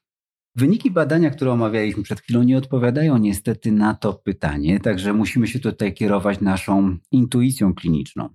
Wyniki 0.59 0.91
badania, 0.91 1.29
które 1.29 1.51
omawialiśmy 1.51 2.03
przed 2.03 2.21
chwilą, 2.21 2.43
nie 2.43 2.57
odpowiadają 2.57 3.17
niestety 3.17 3.71
na 3.71 3.95
to 3.95 4.13
pytanie, 4.13 4.79
także 4.79 5.13
musimy 5.13 5.47
się 5.47 5.59
tutaj 5.59 5.93
kierować 5.93 6.41
naszą 6.41 6.97
intuicją 7.11 7.73
kliniczną. 7.73 8.29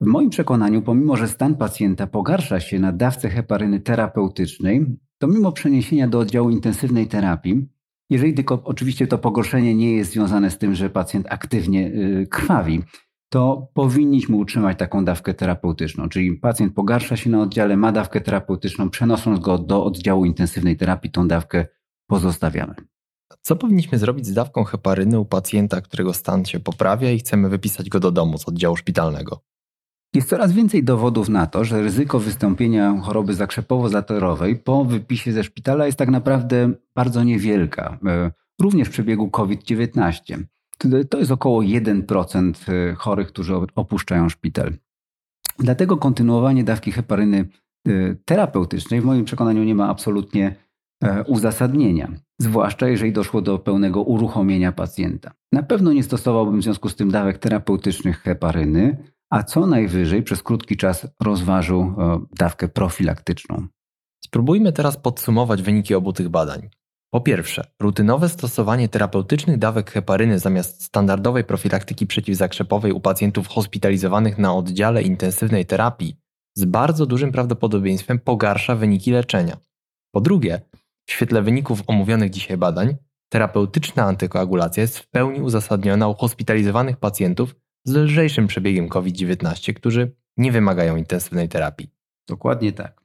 W 0.00 0.06
moim 0.06 0.30
przekonaniu, 0.30 0.82
pomimo 0.82 1.16
że 1.16 1.28
stan 1.28 1.56
pacjenta 1.56 2.06
pogarsza 2.06 2.60
się 2.60 2.78
na 2.78 2.92
dawce 2.92 3.30
heparyny 3.30 3.80
terapeutycznej, 3.80 4.86
to 5.18 5.26
mimo 5.26 5.52
przeniesienia 5.52 6.08
do 6.08 6.18
oddziału 6.18 6.50
intensywnej 6.50 7.06
terapii, 7.06 7.68
jeżeli 8.10 8.34
tylko 8.34 8.62
oczywiście 8.64 9.06
to 9.06 9.18
pogorszenie 9.18 9.74
nie 9.74 9.96
jest 9.96 10.12
związane 10.12 10.50
z 10.50 10.58
tym, 10.58 10.74
że 10.74 10.90
pacjent 10.90 11.26
aktywnie 11.30 11.86
y, 11.86 12.26
krwawi, 12.30 12.82
to 13.34 13.68
powinniśmy 13.74 14.36
utrzymać 14.36 14.78
taką 14.78 15.04
dawkę 15.04 15.34
terapeutyczną. 15.34 16.08
Czyli 16.08 16.32
pacjent 16.32 16.74
pogarsza 16.74 17.16
się 17.16 17.30
na 17.30 17.42
oddziale, 17.42 17.76
ma 17.76 17.92
dawkę 17.92 18.20
terapeutyczną, 18.20 18.90
przenosząc 18.90 19.40
go 19.40 19.58
do 19.58 19.84
oddziału 19.84 20.24
intensywnej 20.24 20.76
terapii, 20.76 21.10
tą 21.10 21.28
dawkę 21.28 21.66
pozostawiamy. 22.06 22.74
Co 23.42 23.56
powinniśmy 23.56 23.98
zrobić 23.98 24.26
z 24.26 24.32
dawką 24.32 24.64
heparyny 24.64 25.18
u 25.18 25.24
pacjenta, 25.24 25.80
którego 25.80 26.12
stan 26.12 26.44
się 26.44 26.60
poprawia 26.60 27.10
i 27.10 27.18
chcemy 27.18 27.48
wypisać 27.48 27.88
go 27.88 28.00
do 28.00 28.10
domu 28.10 28.38
z 28.38 28.48
oddziału 28.48 28.76
szpitalnego? 28.76 29.40
Jest 30.14 30.28
coraz 30.28 30.52
więcej 30.52 30.84
dowodów 30.84 31.28
na 31.28 31.46
to, 31.46 31.64
że 31.64 31.82
ryzyko 31.82 32.18
wystąpienia 32.18 33.00
choroby 33.00 33.34
zakrzepowo-zatorowej 33.34 34.56
po 34.56 34.84
wypisie 34.84 35.32
ze 35.32 35.44
szpitala 35.44 35.86
jest 35.86 35.98
tak 35.98 36.08
naprawdę 36.08 36.72
bardzo 36.94 37.24
niewielka, 37.24 37.98
e, 38.06 38.30
również 38.60 38.88
w 38.88 38.90
przebiegu 38.90 39.30
COVID-19. 39.30 40.44
To 41.10 41.18
jest 41.18 41.30
około 41.30 41.62
1% 41.62 42.72
e, 42.72 42.94
chorych, 42.94 43.28
którzy 43.28 43.54
opuszczają 43.74 44.28
szpital. 44.28 44.72
Dlatego 45.58 45.96
kontynuowanie 45.96 46.64
dawki 46.64 46.92
heparyny 46.92 47.48
e, 47.88 48.14
terapeutycznej 48.24 49.00
w 49.00 49.04
moim 49.04 49.24
przekonaniu 49.24 49.64
nie 49.64 49.74
ma 49.74 49.88
absolutnie 49.88 50.64
uzasadnienia, 51.26 52.12
zwłaszcza 52.38 52.88
jeżeli 52.88 53.12
doszło 53.12 53.42
do 53.42 53.58
pełnego 53.58 54.02
uruchomienia 54.02 54.72
pacjenta. 54.72 55.32
Na 55.52 55.62
pewno 55.62 55.92
nie 55.92 56.02
stosowałbym 56.02 56.60
w 56.60 56.62
związku 56.62 56.88
z 56.88 56.96
tym 56.96 57.10
dawek 57.10 57.38
terapeutycznych 57.38 58.20
heparyny, 58.20 58.96
a 59.30 59.42
co 59.42 59.66
najwyżej 59.66 60.22
przez 60.22 60.42
krótki 60.42 60.76
czas 60.76 61.06
rozważył 61.22 61.80
e, 61.80 62.20
dawkę 62.38 62.68
profilaktyczną. 62.68 63.66
Spróbujmy 64.24 64.72
teraz 64.72 64.96
podsumować 64.96 65.62
wyniki 65.62 65.94
obu 65.94 66.12
tych 66.12 66.28
badań. 66.28 66.68
Po 67.14 67.20
pierwsze, 67.20 67.66
rutynowe 67.80 68.28
stosowanie 68.28 68.88
terapeutycznych 68.88 69.58
dawek 69.58 69.90
heparyny 69.90 70.38
zamiast 70.38 70.84
standardowej 70.84 71.44
profilaktyki 71.44 72.06
przeciwzakrzepowej 72.06 72.92
u 72.92 73.00
pacjentów 73.00 73.48
hospitalizowanych 73.48 74.38
na 74.38 74.54
oddziale 74.54 75.02
intensywnej 75.02 75.66
terapii 75.66 76.16
z 76.54 76.64
bardzo 76.64 77.06
dużym 77.06 77.32
prawdopodobieństwem 77.32 78.18
pogarsza 78.18 78.76
wyniki 78.76 79.10
leczenia. 79.10 79.56
Po 80.14 80.20
drugie, 80.20 80.60
w 81.06 81.12
świetle 81.12 81.42
wyników 81.42 81.82
omówionych 81.86 82.30
dzisiaj 82.30 82.56
badań, 82.56 82.96
terapeutyczna 83.28 84.04
antykoagulacja 84.04 84.80
jest 84.80 84.98
w 84.98 85.10
pełni 85.10 85.40
uzasadniona 85.40 86.08
u 86.08 86.14
hospitalizowanych 86.14 86.96
pacjentów 86.96 87.54
z 87.84 87.94
lżejszym 87.94 88.46
przebiegiem 88.46 88.88
COVID-19, 88.88 89.74
którzy 89.74 90.16
nie 90.36 90.52
wymagają 90.52 90.96
intensywnej 90.96 91.48
terapii. 91.48 91.90
Dokładnie 92.28 92.72
tak. 92.72 93.03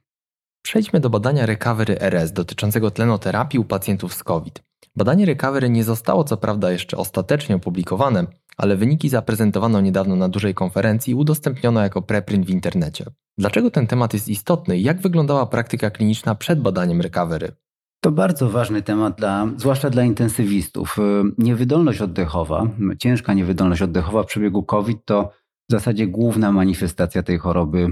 Przejdźmy 0.70 1.00
do 1.00 1.10
badania 1.10 1.46
Recovery 1.46 2.00
RS 2.00 2.32
dotyczącego 2.32 2.90
tlenoterapii 2.90 3.60
u 3.60 3.64
pacjentów 3.64 4.14
z 4.14 4.24
COVID. 4.24 4.62
Badanie 4.96 5.26
Recovery 5.26 5.70
nie 5.70 5.84
zostało 5.84 6.24
co 6.24 6.36
prawda 6.36 6.70
jeszcze 6.70 6.96
ostatecznie 6.96 7.56
opublikowane, 7.56 8.26
ale 8.56 8.76
wyniki 8.76 9.08
zaprezentowano 9.08 9.80
niedawno 9.80 10.16
na 10.16 10.28
dużej 10.28 10.54
konferencji 10.54 11.10
i 11.10 11.14
udostępniono 11.14 11.80
jako 11.80 12.02
preprint 12.02 12.46
w 12.46 12.50
internecie. 12.50 13.04
Dlaczego 13.38 13.70
ten 13.70 13.86
temat 13.86 14.14
jest 14.14 14.28
istotny 14.28 14.78
i 14.78 14.82
jak 14.82 15.00
wyglądała 15.00 15.46
praktyka 15.46 15.90
kliniczna 15.90 16.34
przed 16.34 16.60
badaniem 16.60 17.00
Recovery? 17.00 17.52
To 18.00 18.12
bardzo 18.12 18.50
ważny 18.50 18.82
temat, 18.82 19.18
dla, 19.18 19.48
zwłaszcza 19.56 19.90
dla 19.90 20.04
intensywistów. 20.04 20.96
Niewydolność 21.38 22.00
oddechowa, 22.00 22.66
ciężka 22.98 23.34
niewydolność 23.34 23.82
oddechowa 23.82 24.22
w 24.22 24.26
przebiegu 24.26 24.62
COVID 24.62 24.98
to 25.04 25.30
w 25.70 25.72
zasadzie 25.72 26.06
główna 26.06 26.52
manifestacja 26.52 27.22
tej 27.22 27.38
choroby 27.38 27.78
y, 27.78 27.88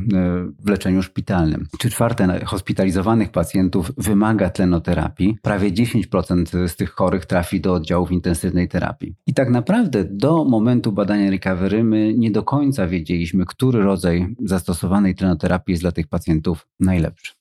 w 0.65 0.69
leczeniu 0.69 1.03
szpitalnym. 1.03 1.67
Trzy 1.79 1.91
czwarte 1.91 2.45
hospitalizowanych 2.45 3.31
pacjentów 3.31 3.93
wymaga 3.99 4.51
tlenoterapii. 4.51 5.39
Prawie 5.43 5.73
10% 5.73 6.69
z 6.69 6.77
tych 6.77 6.91
chorych 6.91 7.27
trafi 7.27 7.61
do 7.61 7.75
oddziałów 7.75 8.13
intensywnej 8.13 8.69
terapii. 8.69 9.15
I 9.27 9.35
tak 9.35 9.51
naprawdę 9.51 10.05
do 10.05 10.45
momentu 10.45 10.93
badania 10.93 11.31
recovery 11.31 11.85
my 11.85 12.15
nie 12.15 12.31
do 12.31 12.43
końca 12.43 12.87
wiedzieliśmy, 12.87 13.47
który 13.47 13.83
rodzaj 13.83 14.35
zastosowanej 14.45 15.15
tlenoterapii 15.15 15.73
jest 15.73 15.83
dla 15.83 15.93
tych 15.93 16.07
pacjentów 16.07 16.69
najlepszy. 16.81 17.38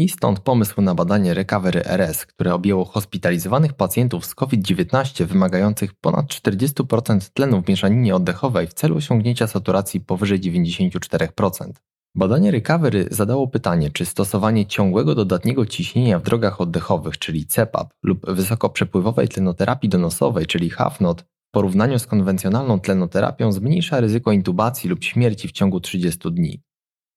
I 0.00 0.08
stąd 0.08 0.40
pomysł 0.40 0.82
na 0.82 0.94
badanie 0.94 1.34
Recovery 1.34 1.84
RS, 1.84 2.26
które 2.26 2.54
objęło 2.54 2.84
hospitalizowanych 2.84 3.72
pacjentów 3.72 4.26
z 4.26 4.34
COVID-19 4.34 5.24
wymagających 5.24 5.94
ponad 5.94 6.26
40% 6.26 7.30
tlenu 7.32 7.62
w 7.62 7.68
mieszaninie 7.68 8.14
oddechowej 8.14 8.66
w 8.66 8.74
celu 8.74 8.96
osiągnięcia 8.96 9.46
saturacji 9.46 10.00
powyżej 10.00 10.40
94%. 10.40 11.72
Badanie 12.14 12.50
Recovery 12.50 13.08
zadało 13.10 13.48
pytanie, 13.48 13.90
czy 13.90 14.06
stosowanie 14.06 14.66
ciągłego 14.66 15.14
dodatniego 15.14 15.66
ciśnienia 15.66 16.18
w 16.18 16.22
drogach 16.22 16.60
oddechowych, 16.60 17.18
czyli 17.18 17.46
CPAP, 17.46 17.92
lub 18.02 18.30
wysokoprzepływowej 18.30 19.28
tlenoterapii 19.28 19.88
donosowej, 19.88 20.46
czyli 20.46 20.70
HAFNOT, 20.70 21.22
w 21.22 21.52
porównaniu 21.52 21.98
z 21.98 22.06
konwencjonalną 22.06 22.80
tlenoterapią 22.80 23.52
zmniejsza 23.52 24.00
ryzyko 24.00 24.32
intubacji 24.32 24.90
lub 24.90 25.04
śmierci 25.04 25.48
w 25.48 25.52
ciągu 25.52 25.80
30 25.80 26.32
dni. 26.32 26.62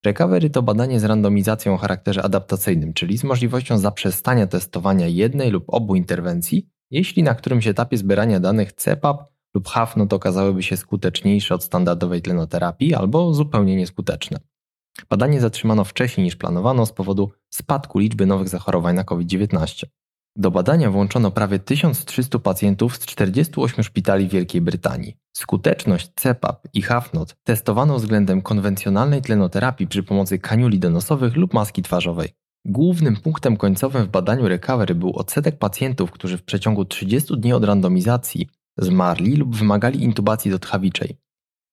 Recovery 0.06 0.50
to 0.50 0.64
badanie 0.64 1.00
z 1.00 1.04
randomizacją 1.04 1.74
o 1.74 1.78
charakterze 1.78 2.24
adaptacyjnym, 2.24 2.94
czyli 2.94 3.18
z 3.18 3.24
możliwością 3.24 3.78
zaprzestania 3.78 4.48
testowania 4.48 5.08
jednej 5.08 5.52
lub 5.52 5.64
obu 5.68 5.96
interwencji, 5.96 6.70
jeśli 6.92 7.24
na 7.24 7.36
którymś 7.36 7.68
etapie 7.68 7.98
zbierania 7.98 8.40
danych 8.40 8.74
CPAP 8.74 9.34
lub 9.54 9.68
HAFNOT 9.68 10.14
okazałyby 10.14 10.64
się 10.64 10.78
skuteczniejsze 10.78 11.56
od 11.56 11.64
standardowej 11.64 12.22
tlenoterapii 12.22 12.94
albo 12.94 13.34
zupełnie 13.34 13.76
nieskuteczne. 13.76 14.40
Badanie 15.10 15.42
zatrzymano 15.42 15.84
wcześniej 15.84 16.26
niż 16.26 16.36
planowano 16.36 16.86
z 16.86 16.92
powodu 16.92 17.32
spadku 17.50 18.00
liczby 18.00 18.26
nowych 18.26 18.50
zachorowań 18.50 18.96
na 18.96 19.04
COVID-19. 19.04 19.86
Do 20.36 20.52
badania 20.52 20.92
włączono 20.92 21.32
prawie 21.32 21.60
1300 21.60 22.40
pacjentów 22.40 22.96
z 22.96 23.00
48 23.00 23.84
szpitali 23.84 24.28
Wielkiej 24.28 24.62
Brytanii. 24.62 25.18
Skuteczność 25.38 26.12
CPAP 26.16 26.68
i 26.74 26.82
HAFNOT 26.82 27.36
testowano 27.44 27.96
względem 27.96 28.42
konwencjonalnej 28.42 29.22
tlenoterapii 29.22 29.88
przy 29.88 30.04
pomocy 30.04 30.40
kaniuli 30.40 30.80
donosowych 30.80 31.36
lub 31.36 31.54
maski 31.54 31.82
twarzowej. 31.82 32.30
Głównym 32.66 33.16
punktem 33.16 33.58
końcowym 33.58 34.06
w 34.06 34.10
badaniu 34.10 34.48
recovery 34.48 34.96
był 34.96 35.16
odsetek 35.16 35.58
pacjentów, 35.58 36.12
którzy 36.12 36.38
w 36.38 36.44
przeciągu 36.44 36.86
30 36.86 37.38
dni 37.38 37.54
od 37.54 37.64
randomizacji 37.64 38.50
zmarli 38.78 39.36
lub 39.36 39.56
wymagali 39.56 40.04
intubacji 40.04 40.52
dotchawiczej. 40.52 41.18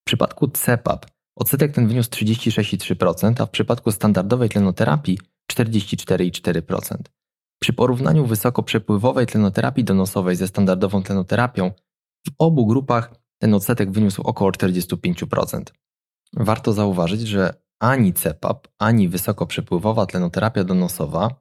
W 0.02 0.04
przypadku 0.06 0.48
CPAP 0.48 1.06
odsetek 1.36 1.72
ten 1.72 1.88
wyniósł 1.88 2.10
36,3%, 2.10 3.42
a 3.42 3.46
w 3.46 3.50
przypadku 3.50 3.92
standardowej 3.92 4.48
tlenoterapii 4.48 5.18
44,4%. 5.52 6.96
Przy 7.62 7.72
porównaniu 7.72 8.26
wysokoprzepływowej 8.26 9.26
tlenoterapii 9.26 9.84
donosowej 9.84 10.36
ze 10.36 10.46
standardową 10.46 11.02
tlenoterapią 11.02 11.70
w 12.26 12.30
obu 12.38 12.66
grupach 12.66 13.14
ten 13.38 13.54
odsetek 13.54 13.90
wyniósł 13.90 14.22
około 14.22 14.50
45%. 14.50 15.62
Warto 16.36 16.72
zauważyć, 16.72 17.20
że 17.20 17.54
ani 17.80 18.12
CEPAP, 18.12 18.68
ani 18.78 19.08
wysokoprzepływowa 19.08 20.06
tlenoterapia 20.06 20.64
donosowa 20.64 21.34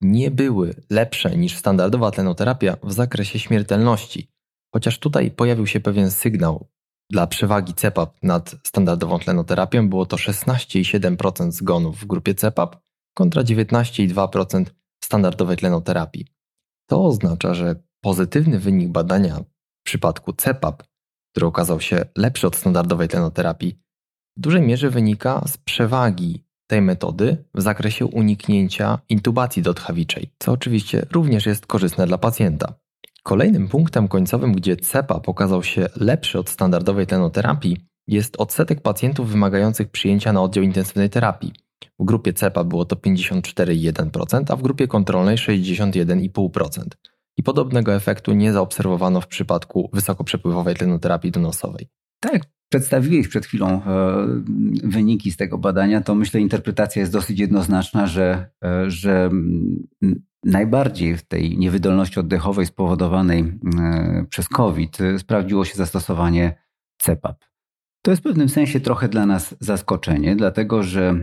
nie 0.00 0.30
były 0.30 0.74
lepsze 0.90 1.36
niż 1.36 1.56
standardowa 1.56 2.10
tlenoterapia 2.10 2.76
w 2.82 2.92
zakresie 2.92 3.38
śmiertelności, 3.38 4.30
chociaż 4.74 4.98
tutaj 4.98 5.30
pojawił 5.30 5.66
się 5.66 5.80
pewien 5.80 6.10
sygnał 6.10 6.68
dla 7.10 7.26
przewagi 7.26 7.74
CEPAP 7.74 8.16
nad 8.22 8.56
standardową 8.64 9.18
tlenoterapią. 9.18 9.88
Było 9.88 10.06
to 10.06 10.16
16,7% 10.16 11.50
zgonów 11.50 11.98
w 11.98 12.06
grupie 12.06 12.34
CEPAP 12.34 12.76
kontra 13.14 13.42
19,2% 13.42 14.64
standardowej 15.04 15.56
tlenoterapii. 15.56 16.26
To 16.86 17.04
oznacza, 17.04 17.54
że 17.54 17.82
pozytywny 18.00 18.58
wynik 18.58 18.88
badania 18.88 19.36
w 19.38 19.82
przypadku 19.84 20.32
CEPAP, 20.32 20.82
który 21.32 21.46
okazał 21.46 21.80
się 21.80 22.04
lepszy 22.16 22.46
od 22.46 22.56
standardowej 22.56 23.08
tlenoterapii, 23.08 23.80
w 24.36 24.40
dużej 24.40 24.62
mierze 24.62 24.90
wynika 24.90 25.44
z 25.46 25.56
przewagi 25.56 26.44
tej 26.66 26.82
metody 26.82 27.44
w 27.54 27.60
zakresie 27.60 28.06
uniknięcia 28.06 28.98
intubacji 29.08 29.62
dotchawiczej, 29.62 30.30
co 30.38 30.52
oczywiście 30.52 31.06
również 31.10 31.46
jest 31.46 31.66
korzystne 31.66 32.06
dla 32.06 32.18
pacjenta. 32.18 32.74
Kolejnym 33.22 33.68
punktem 33.68 34.08
końcowym, 34.08 34.52
gdzie 34.52 34.76
CEPA 34.76 35.20
pokazał 35.20 35.62
się 35.62 35.86
lepszy 35.96 36.38
od 36.38 36.48
standardowej 36.48 37.06
tlenoterapii, 37.06 37.76
jest 38.06 38.36
odsetek 38.40 38.82
pacjentów 38.82 39.30
wymagających 39.30 39.90
przyjęcia 39.90 40.32
na 40.32 40.42
oddział 40.42 40.64
intensywnej 40.64 41.10
terapii. 41.10 41.52
W 41.98 42.04
grupie 42.04 42.32
CEPA 42.32 42.64
było 42.64 42.84
to 42.84 42.96
54,1%, 42.96 44.44
a 44.48 44.56
w 44.56 44.62
grupie 44.62 44.88
kontrolnej 44.88 45.36
61,5%. 45.36 46.82
I 47.36 47.42
podobnego 47.42 47.94
efektu 47.94 48.32
nie 48.32 48.52
zaobserwowano 48.52 49.20
w 49.20 49.26
przypadku 49.26 49.90
wysokoprzepływowej 49.92 50.74
tlenoterapii 50.74 51.30
donosowej. 51.30 51.88
Tak, 52.20 52.42
przedstawiłeś 52.68 53.28
przed 53.28 53.46
chwilą 53.46 53.68
e, 53.68 53.82
wyniki 54.84 55.30
z 55.30 55.36
tego 55.36 55.58
badania, 55.58 56.00
to 56.00 56.14
myślę 56.14 56.40
interpretacja 56.40 57.00
jest 57.00 57.12
dosyć 57.12 57.40
jednoznaczna, 57.40 58.06
że, 58.06 58.50
e, 58.64 58.90
że 58.90 59.30
najbardziej 60.44 61.16
w 61.16 61.22
tej 61.22 61.58
niewydolności 61.58 62.20
oddechowej 62.20 62.66
spowodowanej 62.66 63.40
e, 63.80 64.26
przez 64.30 64.48
COVID 64.48 64.98
sprawdziło 65.18 65.64
się 65.64 65.74
zastosowanie 65.74 66.54
CEPAP. 66.98 67.49
To 68.02 68.10
jest 68.10 68.22
w 68.22 68.24
pewnym 68.24 68.48
sensie 68.48 68.80
trochę 68.80 69.08
dla 69.08 69.26
nas 69.26 69.56
zaskoczenie, 69.60 70.36
dlatego 70.36 70.82
że 70.82 71.14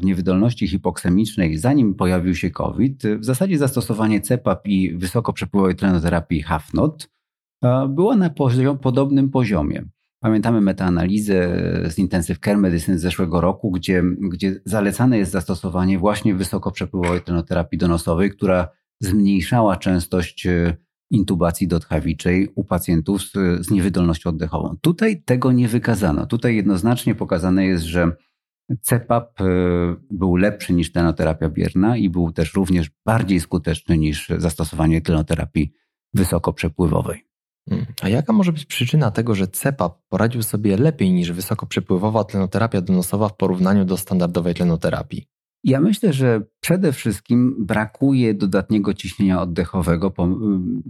w 0.00 0.04
niewydolności 0.04 0.68
hipoksemicznej, 0.68 1.56
zanim 1.56 1.94
pojawił 1.94 2.34
się 2.34 2.50
COVID, 2.50 3.02
w 3.18 3.24
zasadzie 3.24 3.58
zastosowanie 3.58 4.20
CEPAP 4.20 4.66
i 4.68 4.98
wysokoprzepływowej 4.98 5.76
tlenoterapii 5.76 6.42
HAFNOT 6.42 7.10
było 7.88 8.16
na 8.16 8.30
poziom, 8.30 8.78
podobnym 8.78 9.30
poziomie. 9.30 9.84
Pamiętamy 10.22 10.60
metaanalizę 10.60 11.58
z 11.90 11.98
Intensive 11.98 12.38
Care 12.38 12.58
Medicine 12.58 12.98
z 12.98 13.02
zeszłego 13.02 13.40
roku, 13.40 13.70
gdzie, 13.70 14.02
gdzie 14.20 14.60
zalecane 14.64 15.18
jest 15.18 15.32
zastosowanie 15.32 15.98
właśnie 15.98 16.34
wysokoprzepływowej 16.34 17.20
tlenoterapii 17.20 17.78
donosowej, 17.78 18.30
która 18.30 18.68
zmniejszała 19.00 19.76
częstość 19.76 20.46
e, 20.46 20.76
intubacji 21.10 21.68
dotchawiczej 21.68 22.52
u 22.54 22.64
pacjentów 22.64 23.22
z, 23.22 23.32
z 23.66 23.70
niewydolnością 23.70 24.30
oddechową. 24.30 24.76
Tutaj 24.80 25.22
tego 25.22 25.52
nie 25.52 25.68
wykazano. 25.68 26.26
Tutaj 26.26 26.56
jednoznacznie 26.56 27.14
pokazane 27.14 27.64
jest, 27.64 27.84
że 27.84 28.12
CEPAP 28.82 29.40
e, 29.40 29.44
był 30.10 30.36
lepszy 30.36 30.72
niż 30.72 30.92
tlenoterapia 30.92 31.48
bierna 31.48 31.96
i 31.96 32.08
był 32.08 32.32
też 32.32 32.54
również 32.54 32.90
bardziej 33.06 33.40
skuteczny 33.40 33.98
niż 33.98 34.28
zastosowanie 34.38 35.00
tlenoterapii 35.00 35.72
wysokoprzepływowej. 36.14 37.24
Hmm. 37.68 37.86
A 38.02 38.08
jaka 38.08 38.32
może 38.32 38.52
być 38.52 38.66
przyczyna 38.66 39.10
tego, 39.10 39.34
że 39.34 39.48
CEPAP 39.48 39.98
poradził 40.08 40.42
sobie 40.42 40.76
lepiej 40.76 41.12
niż 41.12 41.32
wysokoprzepływowa 41.32 42.24
tlenoterapia 42.24 42.80
donosowa 42.80 43.28
w 43.28 43.36
porównaniu 43.36 43.84
do 43.84 43.96
standardowej 43.96 44.54
tlenoterapii? 44.54 45.26
Ja 45.64 45.80
myślę, 45.80 46.12
że 46.12 46.42
przede 46.60 46.92
wszystkim 46.92 47.56
brakuje 47.58 48.34
dodatniego 48.34 48.94
ciśnienia 48.94 49.42
oddechowego 49.42 50.12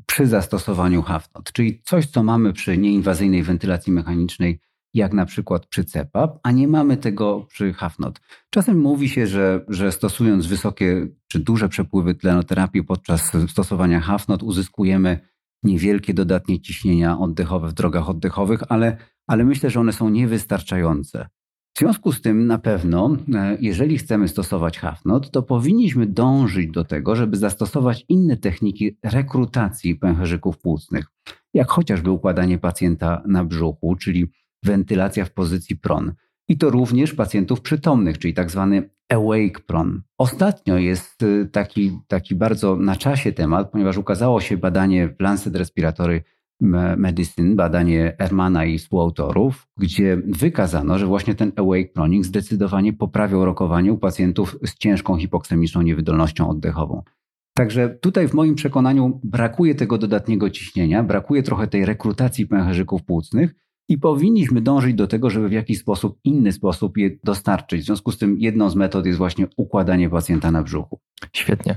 przy 0.06 0.26
zastosowaniu 0.26 1.02
HAFNOT, 1.02 1.52
czyli 1.52 1.82
coś, 1.84 2.06
co 2.06 2.22
mamy 2.22 2.52
przy 2.52 2.78
nieinwazyjnej 2.78 3.42
wentylacji 3.42 3.92
mechanicznej, 3.92 4.60
jak 4.94 5.12
na 5.12 5.26
przykład 5.26 5.66
przy 5.66 5.84
CEPAP, 5.84 6.38
a 6.42 6.50
nie 6.50 6.68
mamy 6.68 6.96
tego 6.96 7.46
przy 7.48 7.72
HAFNOT. 7.72 8.20
Czasem 8.50 8.80
mówi 8.80 9.08
się, 9.08 9.26
że, 9.26 9.64
że 9.68 9.92
stosując 9.92 10.46
wysokie 10.46 11.08
czy 11.28 11.38
duże 11.38 11.68
przepływy 11.68 12.14
tlenoterapii 12.14 12.84
podczas 12.84 13.32
stosowania 13.48 14.00
HAFNOT 14.00 14.42
uzyskujemy 14.42 15.20
niewielkie 15.62 16.14
dodatnie 16.14 16.60
ciśnienia 16.60 17.18
oddechowe 17.18 17.68
w 17.68 17.72
drogach 17.72 18.08
oddechowych, 18.08 18.62
ale, 18.68 18.96
ale 19.26 19.44
myślę, 19.44 19.70
że 19.70 19.80
one 19.80 19.92
są 19.92 20.08
niewystarczające. 20.08 21.28
W 21.80 21.82
związku 21.82 22.12
z 22.12 22.20
tym 22.20 22.46
na 22.46 22.58
pewno, 22.58 23.16
e, 23.34 23.56
jeżeli 23.60 23.98
chcemy 23.98 24.28
stosować 24.28 24.78
HAFNOT, 24.78 25.30
to 25.30 25.42
powinniśmy 25.42 26.06
dążyć 26.06 26.70
do 26.70 26.84
tego, 26.84 27.16
żeby 27.16 27.36
zastosować 27.36 28.04
inne 28.08 28.36
techniki 28.36 28.98
rekrutacji 29.04 29.94
pęcherzyków 29.94 30.58
płucnych, 30.58 31.06
jak 31.54 31.70
chociażby 31.70 32.10
układanie 32.10 32.58
pacjenta 32.58 33.22
na 33.26 33.44
brzuchu, 33.44 33.96
czyli 33.96 34.30
wentylacja 34.64 35.24
w 35.24 35.32
pozycji 35.32 35.76
PRON. 35.76 36.12
I 36.48 36.58
to 36.58 36.70
również 36.70 37.14
pacjentów 37.14 37.60
przytomnych, 37.60 38.18
czyli 38.18 38.34
tak 38.34 38.50
zwany 38.50 38.90
awake 39.08 39.60
pron. 39.66 40.02
Ostatnio 40.18 40.78
jest 40.78 41.22
y, 41.22 41.48
taki, 41.52 41.98
taki 42.08 42.34
bardzo 42.34 42.76
na 42.76 42.96
czasie 42.96 43.32
temat, 43.32 43.70
ponieważ 43.70 43.96
ukazało 43.96 44.40
się 44.40 44.56
badanie 44.56 45.08
w 45.08 45.20
Lancet 45.20 45.56
Respiratory 45.56 46.22
Medicine, 46.96 47.54
badanie 47.54 48.16
Hermana 48.18 48.64
i 48.64 48.78
współautorów, 48.78 49.66
gdzie 49.76 50.22
wykazano, 50.26 50.98
że 50.98 51.06
właśnie 51.06 51.34
ten 51.34 51.52
awake 51.56 51.92
proning 51.92 52.24
zdecydowanie 52.24 52.92
poprawiał 52.92 53.44
rokowanie 53.44 53.92
u 53.92 53.98
pacjentów 53.98 54.58
z 54.66 54.74
ciężką 54.74 55.16
hipoksemiczną 55.16 55.82
niewydolnością 55.82 56.48
oddechową. 56.48 57.02
Także 57.54 57.88
tutaj 57.88 58.28
w 58.28 58.34
moim 58.34 58.54
przekonaniu 58.54 59.20
brakuje 59.24 59.74
tego 59.74 59.98
dodatniego 59.98 60.50
ciśnienia, 60.50 61.02
brakuje 61.02 61.42
trochę 61.42 61.66
tej 61.66 61.84
rekrutacji 61.84 62.46
pęcherzyków 62.46 63.02
płucnych, 63.02 63.54
i 63.90 63.98
powinniśmy 63.98 64.60
dążyć 64.60 64.94
do 64.94 65.06
tego, 65.06 65.30
żeby 65.30 65.48
w 65.48 65.52
jakiś 65.52 65.78
sposób, 65.78 66.18
inny 66.24 66.52
sposób 66.52 66.96
je 66.96 67.10
dostarczyć. 67.24 67.82
W 67.82 67.84
związku 67.84 68.12
z 68.12 68.18
tym 68.18 68.36
jedną 68.38 68.70
z 68.70 68.76
metod 68.76 69.06
jest 69.06 69.18
właśnie 69.18 69.46
układanie 69.56 70.10
pacjenta 70.10 70.50
na 70.50 70.62
brzuchu. 70.62 71.00
Świetnie. 71.32 71.74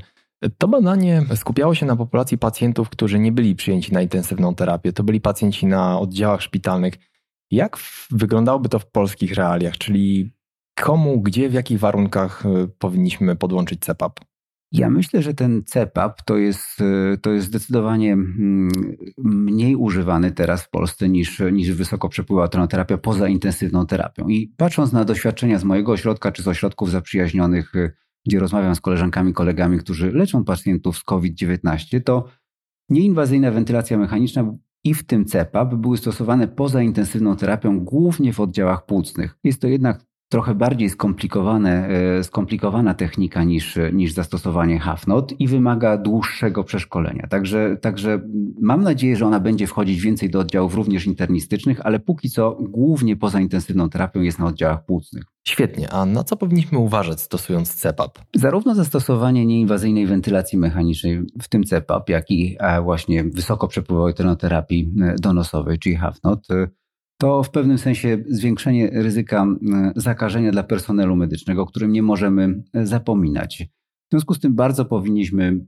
To 0.58 0.67
badanie 0.67 1.25
skupiało 1.36 1.75
się 1.75 1.86
na 1.86 1.95
populacji 1.95 2.38
pacjentów, 2.38 2.89
którzy 2.89 3.19
nie 3.19 3.32
byli 3.32 3.56
przyjęci 3.56 3.93
na 3.93 4.01
intensywną 4.01 4.56
terapię. 4.56 4.93
To 4.93 5.03
byli 5.03 5.21
pacjenci 5.21 5.65
na 5.65 5.99
oddziałach 5.99 6.41
szpitalnych. 6.41 6.93
Jak 7.51 7.77
wyglądałoby 8.12 8.69
to 8.69 8.79
w 8.79 8.91
polskich 8.91 9.34
realiach? 9.34 9.77
Czyli 9.77 10.34
komu, 10.75 11.21
gdzie, 11.21 11.49
w 11.49 11.53
jakich 11.53 11.79
warunkach 11.79 12.45
y, 12.45 12.67
powinniśmy 12.67 13.36
podłączyć 13.36 13.79
CEPAP? 13.79 14.19
Ja 14.73 14.89
myślę, 14.89 15.21
że 15.21 15.34
ten 15.34 15.63
CEPAP 15.65 16.21
to 16.21 16.38
jest, 16.38 16.82
e, 16.82 17.17
to 17.17 17.32
jest 17.32 17.47
zdecydowanie 17.47 18.13
mm, 18.13 18.69
mniej 19.17 19.75
używany 19.75 20.32
teraz 20.32 20.63
w 20.63 20.69
Polsce 20.69 21.10
niż, 21.10 21.41
niż 21.51 21.71
wysokoprzepływowa 21.71 22.67
terapia 22.67 22.97
poza 22.97 23.27
intensywną 23.27 23.86
terapią. 23.86 24.27
I 24.27 24.53
patrząc 24.58 24.91
na 24.91 25.06
doświadczenia 25.06 25.60
z 25.60 25.63
mojego 25.63 25.91
ośrodka 25.91 26.32
czy 26.32 26.43
z 26.43 26.47
ośrodków 26.47 26.91
zaprzyjaźnionych, 26.91 27.75
e, 27.75 27.91
gdzie 28.26 28.40
rozmawiam 28.40 28.76
z 28.76 28.82
koleżankami, 28.82 29.34
kolegami, 29.34 29.80
którzy 29.80 30.12
leczą 30.12 30.44
pacjentów 30.44 30.98
z 30.98 31.04
COVID-19, 31.04 32.02
to 32.02 32.26
nieinwazyjna 32.90 33.52
wentylacja 33.52 33.98
mechaniczna 33.98 34.54
i 34.84 34.94
w 34.94 35.04
tym 35.04 35.26
CEPAP 35.26 35.76
były 35.76 35.98
stosowane 35.98 36.48
poza 36.48 36.82
intensywną 36.82 37.36
terapią, 37.36 37.80
głównie 37.80 38.34
w 38.34 38.40
oddziałach 38.40 38.86
płucnych. 38.86 39.38
Jest 39.44 39.62
to 39.62 39.68
jednak 39.68 40.06
trochę 40.34 40.56
bardziej 40.56 40.89
skomplikowane, 40.89 41.88
e, 41.88 42.24
skomplikowana 42.24 42.93
technika 42.93 43.43
niż, 43.43 43.80
niż 43.93 44.13
zastosowanie 44.13 44.80
HAFNOT 44.80 45.39
i 45.39 45.48
wymaga 45.48 45.98
dłuższego 45.98 46.63
przeszkolenia. 46.63 47.28
Także, 47.30 47.78
także 47.82 48.22
mam 48.62 48.84
nadzieję, 48.84 49.15
że 49.15 49.26
ona 49.26 49.39
będzie 49.39 49.67
wchodzić 49.67 50.02
więcej 50.02 50.30
do 50.30 50.39
oddziałów 50.39 50.76
również 50.76 51.06
internistycznych, 51.06 51.86
ale 51.86 52.00
póki 52.00 52.30
co 52.30 52.58
głównie 52.62 53.15
poza 53.15 53.39
intensywną 53.39 53.89
terapią 53.89 54.22
jest 54.22 54.39
na 54.39 54.46
oddziałach 54.46 54.86
płucnych. 54.86 55.24
Świetnie, 55.48 55.89
a 55.89 56.06
na 56.06 56.24
co 56.24 56.38
powinniśmy 56.38 56.78
uważać 56.78 57.22
stosując 57.22 57.76
CEPAP? 57.76 58.19
Zarówno 58.36 58.76
zastosowanie 58.76 59.46
nieinwazyjnej 59.46 60.08
wentylacji 60.08 60.58
mechanicznej, 60.58 61.22
w 61.41 61.48
tym 61.48 61.63
CEPAP, 61.63 62.10
jak 62.10 62.32
i 62.32 62.58
e, 62.60 62.82
właśnie 62.82 63.24
wysokoprzepływowej 63.24 64.13
tenoterapii 64.13 64.93
e, 65.02 65.15
donosowej, 65.19 65.80
czyli 65.80 65.96
HAFNOT, 65.96 66.48
to 67.17 67.43
w 67.43 67.52
pewnym 67.52 67.78
sensie 67.78 68.23
zwiększenie 68.30 68.89
ryzyka 68.93 69.45
zakażenia 69.95 70.52
dla 70.52 70.63
personelu 70.63 71.15
medycznego, 71.15 71.62
o 71.62 71.65
którym 71.65 71.91
nie 71.91 72.04
możemy 72.04 72.63
zapominać. 72.73 73.67
W 74.08 74.12
związku 74.12 74.34
z 74.34 74.39
tym 74.39 74.56
bardzo 74.56 74.86
powinniśmy 74.86 75.65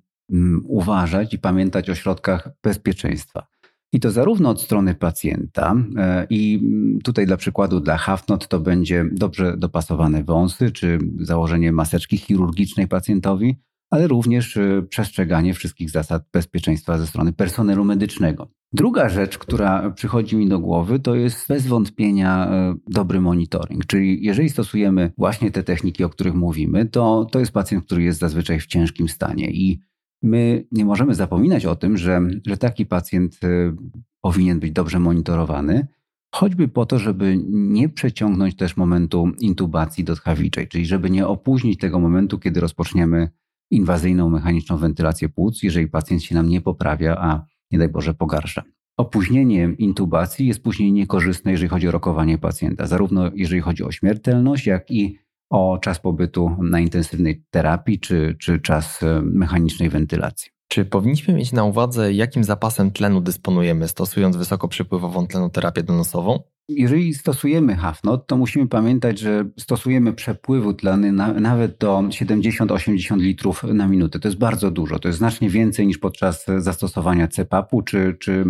uważać 0.63 1.34
i 1.34 1.39
pamiętać 1.39 1.89
o 1.89 1.95
środkach 1.95 2.49
bezpieczeństwa. 2.63 3.47
I 3.93 3.99
to 3.99 4.12
zarówno 4.12 4.49
od 4.49 4.62
strony 4.62 4.95
pacjenta, 4.95 5.75
e, 5.97 6.27
i 6.29 6.62
tutaj 7.03 7.25
dla 7.25 7.38
przykładu 7.38 7.79
dla 7.79 7.97
HAFNOT 7.97 8.47
to 8.47 8.60
będzie 8.60 9.05
dobrze 9.12 9.58
dopasowane 9.58 10.23
wąsy, 10.23 10.71
czy 10.71 10.99
założenie 11.19 11.71
maseczki 11.71 12.17
chirurgicznej 12.17 12.88
pacjentowi, 12.88 13.60
ale 13.89 14.08
również 14.08 14.58
e, 14.58 14.82
przestrzeganie 14.89 15.54
wszystkich 15.54 15.89
zasad 15.89 16.24
bezpieczeństwa 16.34 16.98
ze 16.98 17.08
strony 17.08 17.34
personelu 17.34 17.86
medycznego. 17.86 18.48
Druga 18.74 19.10
rzecz, 19.10 19.38
która 19.38 19.91
przychodzi 19.91 20.36
mi 20.36 20.48
do 20.50 20.60
głowy, 20.60 21.00
to 21.00 21.15
jest 21.15 21.48
bez 21.48 21.67
wątpienia 21.67 22.48
e, 22.48 22.76
dobry 22.88 23.21
monitoring. 23.21 23.86
Czyli 23.86 24.26
jeżeli 24.26 24.50
stosujemy 24.50 25.12
właśnie 25.17 25.52
te 25.52 25.63
techniki, 25.63 26.04
o 26.04 26.10
których 26.10 26.34
mówimy, 26.34 26.86
to 26.86 27.28
to 27.32 27.39
jest 27.39 27.52
pacjent, 27.52 27.86
który 27.86 28.04
jest 28.04 28.19
zazwyczaj 28.19 28.60
w 28.60 28.65
ciężkim 28.65 29.10
stanie 29.10 29.52
i 29.52 29.80
my 30.24 30.65
nie 30.71 30.86
możemy 30.86 31.15
zapominać 31.15 31.65
o 31.65 31.76
tym, 31.76 31.98
że, 31.98 32.21
że 32.48 32.58
taki 32.58 32.86
pacjent 32.86 33.39
e, 33.43 33.76
powinien 34.21 34.60
być 34.60 34.71
dobrze 34.71 35.00
monitorowany, 35.00 35.88
choćby 36.36 36.67
po 36.67 36.86
to, 36.86 37.00
żeby 37.00 37.38
nie 37.50 37.89
przeciągnąć 37.89 38.56
też 38.56 38.78
momentu 38.78 39.32
intubacji 39.39 40.04
dotchawiczej, 40.04 40.67
czyli 40.67 40.86
żeby 40.86 41.10
nie 41.10 41.28
opóźnić 41.28 41.80
tego 41.80 42.00
momentu, 42.00 42.39
kiedy 42.39 42.60
rozpoczniemy 42.60 43.30
inwazyjną 43.71 44.30
mechaniczną 44.30 44.78
wentylację 44.78 45.30
płuc, 45.30 45.63
jeżeli 45.63 45.88
pacjent 45.88 46.23
się 46.23 46.36
nam 46.36 46.49
nie 46.49 46.62
poprawia, 46.62 47.17
a 47.17 47.45
nie 47.71 47.80
daj 47.80 47.89
Boże 47.89 48.13
pogarsza. 48.13 48.63
Opóźnienie 48.97 49.69
intubacji 49.78 50.47
jest 50.47 50.63
później 50.63 50.91
niekorzystne, 50.91 51.51
jeżeli 51.51 51.69
chodzi 51.69 51.88
o 51.88 51.91
rokowanie 51.91 52.38
pacjenta, 52.38 52.88
zarówno 52.88 53.32
jeżeli 53.36 53.62
chodzi 53.62 53.84
o 53.84 53.91
śmiertelność, 53.91 54.67
jak 54.67 54.91
i 54.91 55.17
o 55.49 55.78
czas 55.82 55.99
pobytu 55.99 56.56
na 56.60 56.80
intensywnej 56.80 57.43
terapii 57.49 57.99
czy, 57.99 58.36
czy 58.39 58.60
czas 58.60 59.04
e, 59.04 59.21
mechanicznej 59.21 59.89
wentylacji. 59.89 60.55
Czy 60.75 60.85
powinniśmy 60.85 61.33
mieć 61.33 61.51
na 61.51 61.63
uwadze, 61.63 62.13
jakim 62.13 62.43
zapasem 62.43 62.91
tlenu 62.91 63.21
dysponujemy, 63.21 63.88
stosując 63.88 64.38
wysokoprzepływową 64.38 65.27
tlenoterapię 65.27 65.83
donosową? 65.83 66.39
Jeżeli 66.69 67.13
stosujemy 67.13 67.75
HAFNOT, 67.75 68.27
to 68.27 68.38
musimy 68.38 68.67
pamiętać, 68.67 69.19
że 69.19 69.45
stosujemy 69.59 70.13
przepływu 70.13 70.73
tlenu 70.73 71.11
na, 71.11 71.33
nawet 71.33 71.77
do 71.77 71.99
70-80 71.99 73.17
litrów 73.17 73.63
na 73.63 73.88
minutę. 73.88 74.19
To 74.19 74.27
jest 74.27 74.38
bardzo 74.38 74.71
dużo. 74.71 74.99
To 74.99 75.07
jest 75.07 75.17
znacznie 75.17 75.49
więcej 75.49 75.88
niż 75.88 75.97
podczas 75.97 76.45
zastosowania 76.57 77.27
CPAP-u 77.27 77.81
czy, 77.81 78.17
czy 78.19 78.45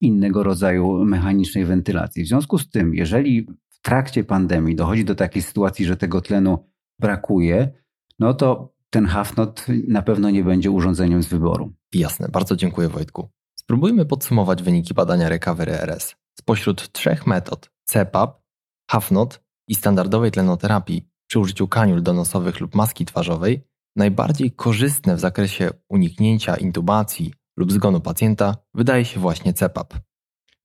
innego 0.00 0.42
rodzaju 0.42 1.04
mechanicznej 1.04 1.64
wentylacji. 1.64 2.24
W 2.24 2.28
związku 2.28 2.58
z 2.58 2.70
tym, 2.70 2.94
jeżeli 2.94 3.46
w 3.68 3.80
trakcie 3.82 4.24
pandemii 4.24 4.76
dochodzi 4.76 5.04
do 5.04 5.14
takiej 5.14 5.42
sytuacji, 5.42 5.84
że 5.84 5.96
tego 5.96 6.20
tlenu 6.20 6.58
brakuje, 6.98 7.72
no 8.18 8.34
to 8.34 8.72
ten 8.92 9.06
HAFNOT 9.06 9.66
na 9.88 10.02
pewno 10.02 10.30
nie 10.30 10.44
będzie 10.44 10.70
urządzeniem 10.70 11.22
z 11.22 11.26
wyboru. 11.26 11.72
Jasne, 11.94 12.28
bardzo 12.28 12.56
dziękuję 12.56 12.88
Wojtku. 12.88 13.28
Spróbujmy 13.58 14.06
podsumować 14.06 14.62
wyniki 14.62 14.94
badania 14.94 15.28
Recovery 15.28 15.72
RS. 15.72 16.14
Spośród 16.38 16.92
trzech 16.92 17.26
metod 17.26 17.70
CPAP, 17.84 18.42
HAFNOT 18.90 19.40
i 19.68 19.74
standardowej 19.74 20.30
tlenoterapii 20.30 21.08
przy 21.28 21.38
użyciu 21.38 21.68
kaniul 21.68 22.02
donosowych 22.02 22.60
lub 22.60 22.74
maski 22.74 23.04
twarzowej, 23.04 23.62
najbardziej 23.96 24.52
korzystne 24.52 25.16
w 25.16 25.20
zakresie 25.20 25.70
uniknięcia 25.88 26.56
intubacji 26.56 27.34
lub 27.56 27.72
zgonu 27.72 28.00
pacjenta 28.00 28.56
wydaje 28.74 29.04
się 29.04 29.20
właśnie 29.20 29.52
CPAP. 29.52 29.94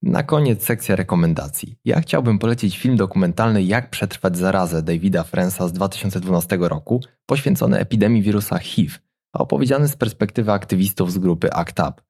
Na 0.01 0.23
koniec 0.23 0.63
sekcja 0.63 0.95
rekomendacji. 0.95 1.75
Ja 1.86 2.01
chciałbym 2.01 2.39
polecić 2.39 2.77
film 2.77 2.95
dokumentalny 2.97 3.63
Jak 3.63 3.89
przetrwać 3.89 4.38
zarazę 4.38 4.83
Davida 4.83 5.23
Frensa 5.23 5.67
z 5.67 5.73
2012 5.73 6.57
roku, 6.62 7.01
poświęcony 7.25 7.79
epidemii 7.79 8.21
wirusa 8.21 8.57
HIV, 8.57 8.97
a 9.33 9.39
opowiedziany 9.39 9.88
z 9.88 9.95
perspektywy 9.95 10.51
aktywistów 10.51 11.12
z 11.12 11.17
grupy 11.17 11.53
ACT 11.53 11.79
UP. 11.79 12.01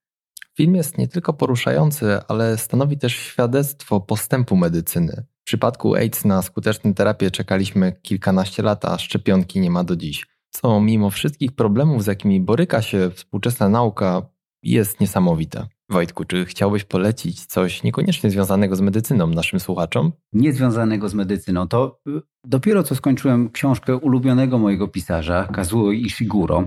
Film 0.57 0.75
jest 0.75 0.97
nie 0.97 1.07
tylko 1.07 1.33
poruszający, 1.33 2.19
ale 2.27 2.57
stanowi 2.57 2.97
też 2.97 3.15
świadectwo 3.15 3.99
postępu 3.99 4.55
medycyny. 4.55 5.25
W 5.41 5.43
przypadku 5.43 5.95
AIDS 5.95 6.25
na 6.25 6.41
skuteczną 6.41 6.93
terapię 6.93 7.31
czekaliśmy 7.31 7.93
kilkanaście 8.01 8.63
lat, 8.63 8.85
a 8.85 8.97
szczepionki 8.97 9.59
nie 9.59 9.71
ma 9.71 9.83
do 9.83 9.95
dziś. 9.95 10.27
Co 10.49 10.81
mimo 10.81 11.09
wszystkich 11.09 11.51
problemów, 11.51 12.03
z 12.03 12.07
jakimi 12.07 12.41
boryka 12.41 12.81
się 12.81 13.11
współczesna 13.11 13.69
nauka, 13.69 14.21
jest 14.63 14.99
niesamowite. 14.99 15.67
Wojtku, 15.89 16.25
czy 16.25 16.45
chciałbyś 16.45 16.83
polecić 16.83 17.45
coś 17.45 17.83
niekoniecznie 17.83 18.29
związanego 18.29 18.75
z 18.75 18.81
medycyną 18.81 19.27
naszym 19.27 19.59
słuchaczom? 19.59 20.11
Niezwiązanego 20.33 21.09
z 21.09 21.13
medycyną. 21.13 21.67
To 21.67 21.99
y, 22.07 22.21
dopiero 22.45 22.83
co 22.83 22.95
skończyłem 22.95 23.49
książkę 23.49 23.97
ulubionego 23.97 24.57
mojego 24.57 24.87
pisarza, 24.87 25.47
Kazuo 25.53 25.91
Ishiguro, 25.91 26.63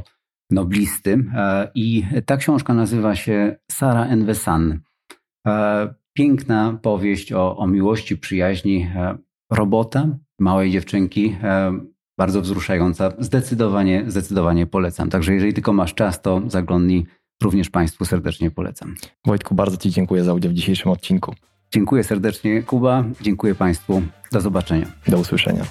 noblisty. 0.50 1.24
E, 1.34 1.70
I 1.74 2.04
ta 2.26 2.36
książka 2.36 2.74
nazywa 2.74 3.14
się 3.14 3.56
Sara 3.70 4.06
Envesan. 4.06 4.80
E, 5.46 5.94
piękna 6.12 6.78
powieść 6.82 7.32
o, 7.32 7.56
o 7.56 7.66
miłości, 7.66 8.16
przyjaźni 8.16 8.90
e, 8.94 9.18
robota, 9.50 10.18
małej 10.38 10.70
dziewczynki, 10.70 11.36
bardzo 12.18 12.40
wzruszająca. 12.40 13.12
Zdecydowanie, 13.18 14.04
zdecydowanie 14.06 14.66
polecam. 14.66 15.10
Także 15.10 15.34
jeżeli 15.34 15.54
tylko 15.54 15.72
masz 15.72 15.94
czas, 15.94 16.22
to 16.22 16.42
zaglądnij 16.46 17.06
również 17.42 17.70
Państwu 17.70 18.04
serdecznie 18.04 18.50
polecam. 18.50 18.94
Wojtku, 19.26 19.54
bardzo 19.54 19.76
Ci 19.76 19.90
dziękuję 19.90 20.24
za 20.24 20.34
udział 20.34 20.52
w 20.52 20.54
dzisiejszym 20.54 20.90
odcinku. 20.90 21.34
Dziękuję 21.72 22.04
serdecznie, 22.04 22.62
Kuba. 22.62 23.04
Dziękuję 23.20 23.54
Państwu. 23.54 24.02
Do 24.32 24.40
zobaczenia. 24.40 24.86
Do 25.08 25.18
usłyszenia. 25.18 25.64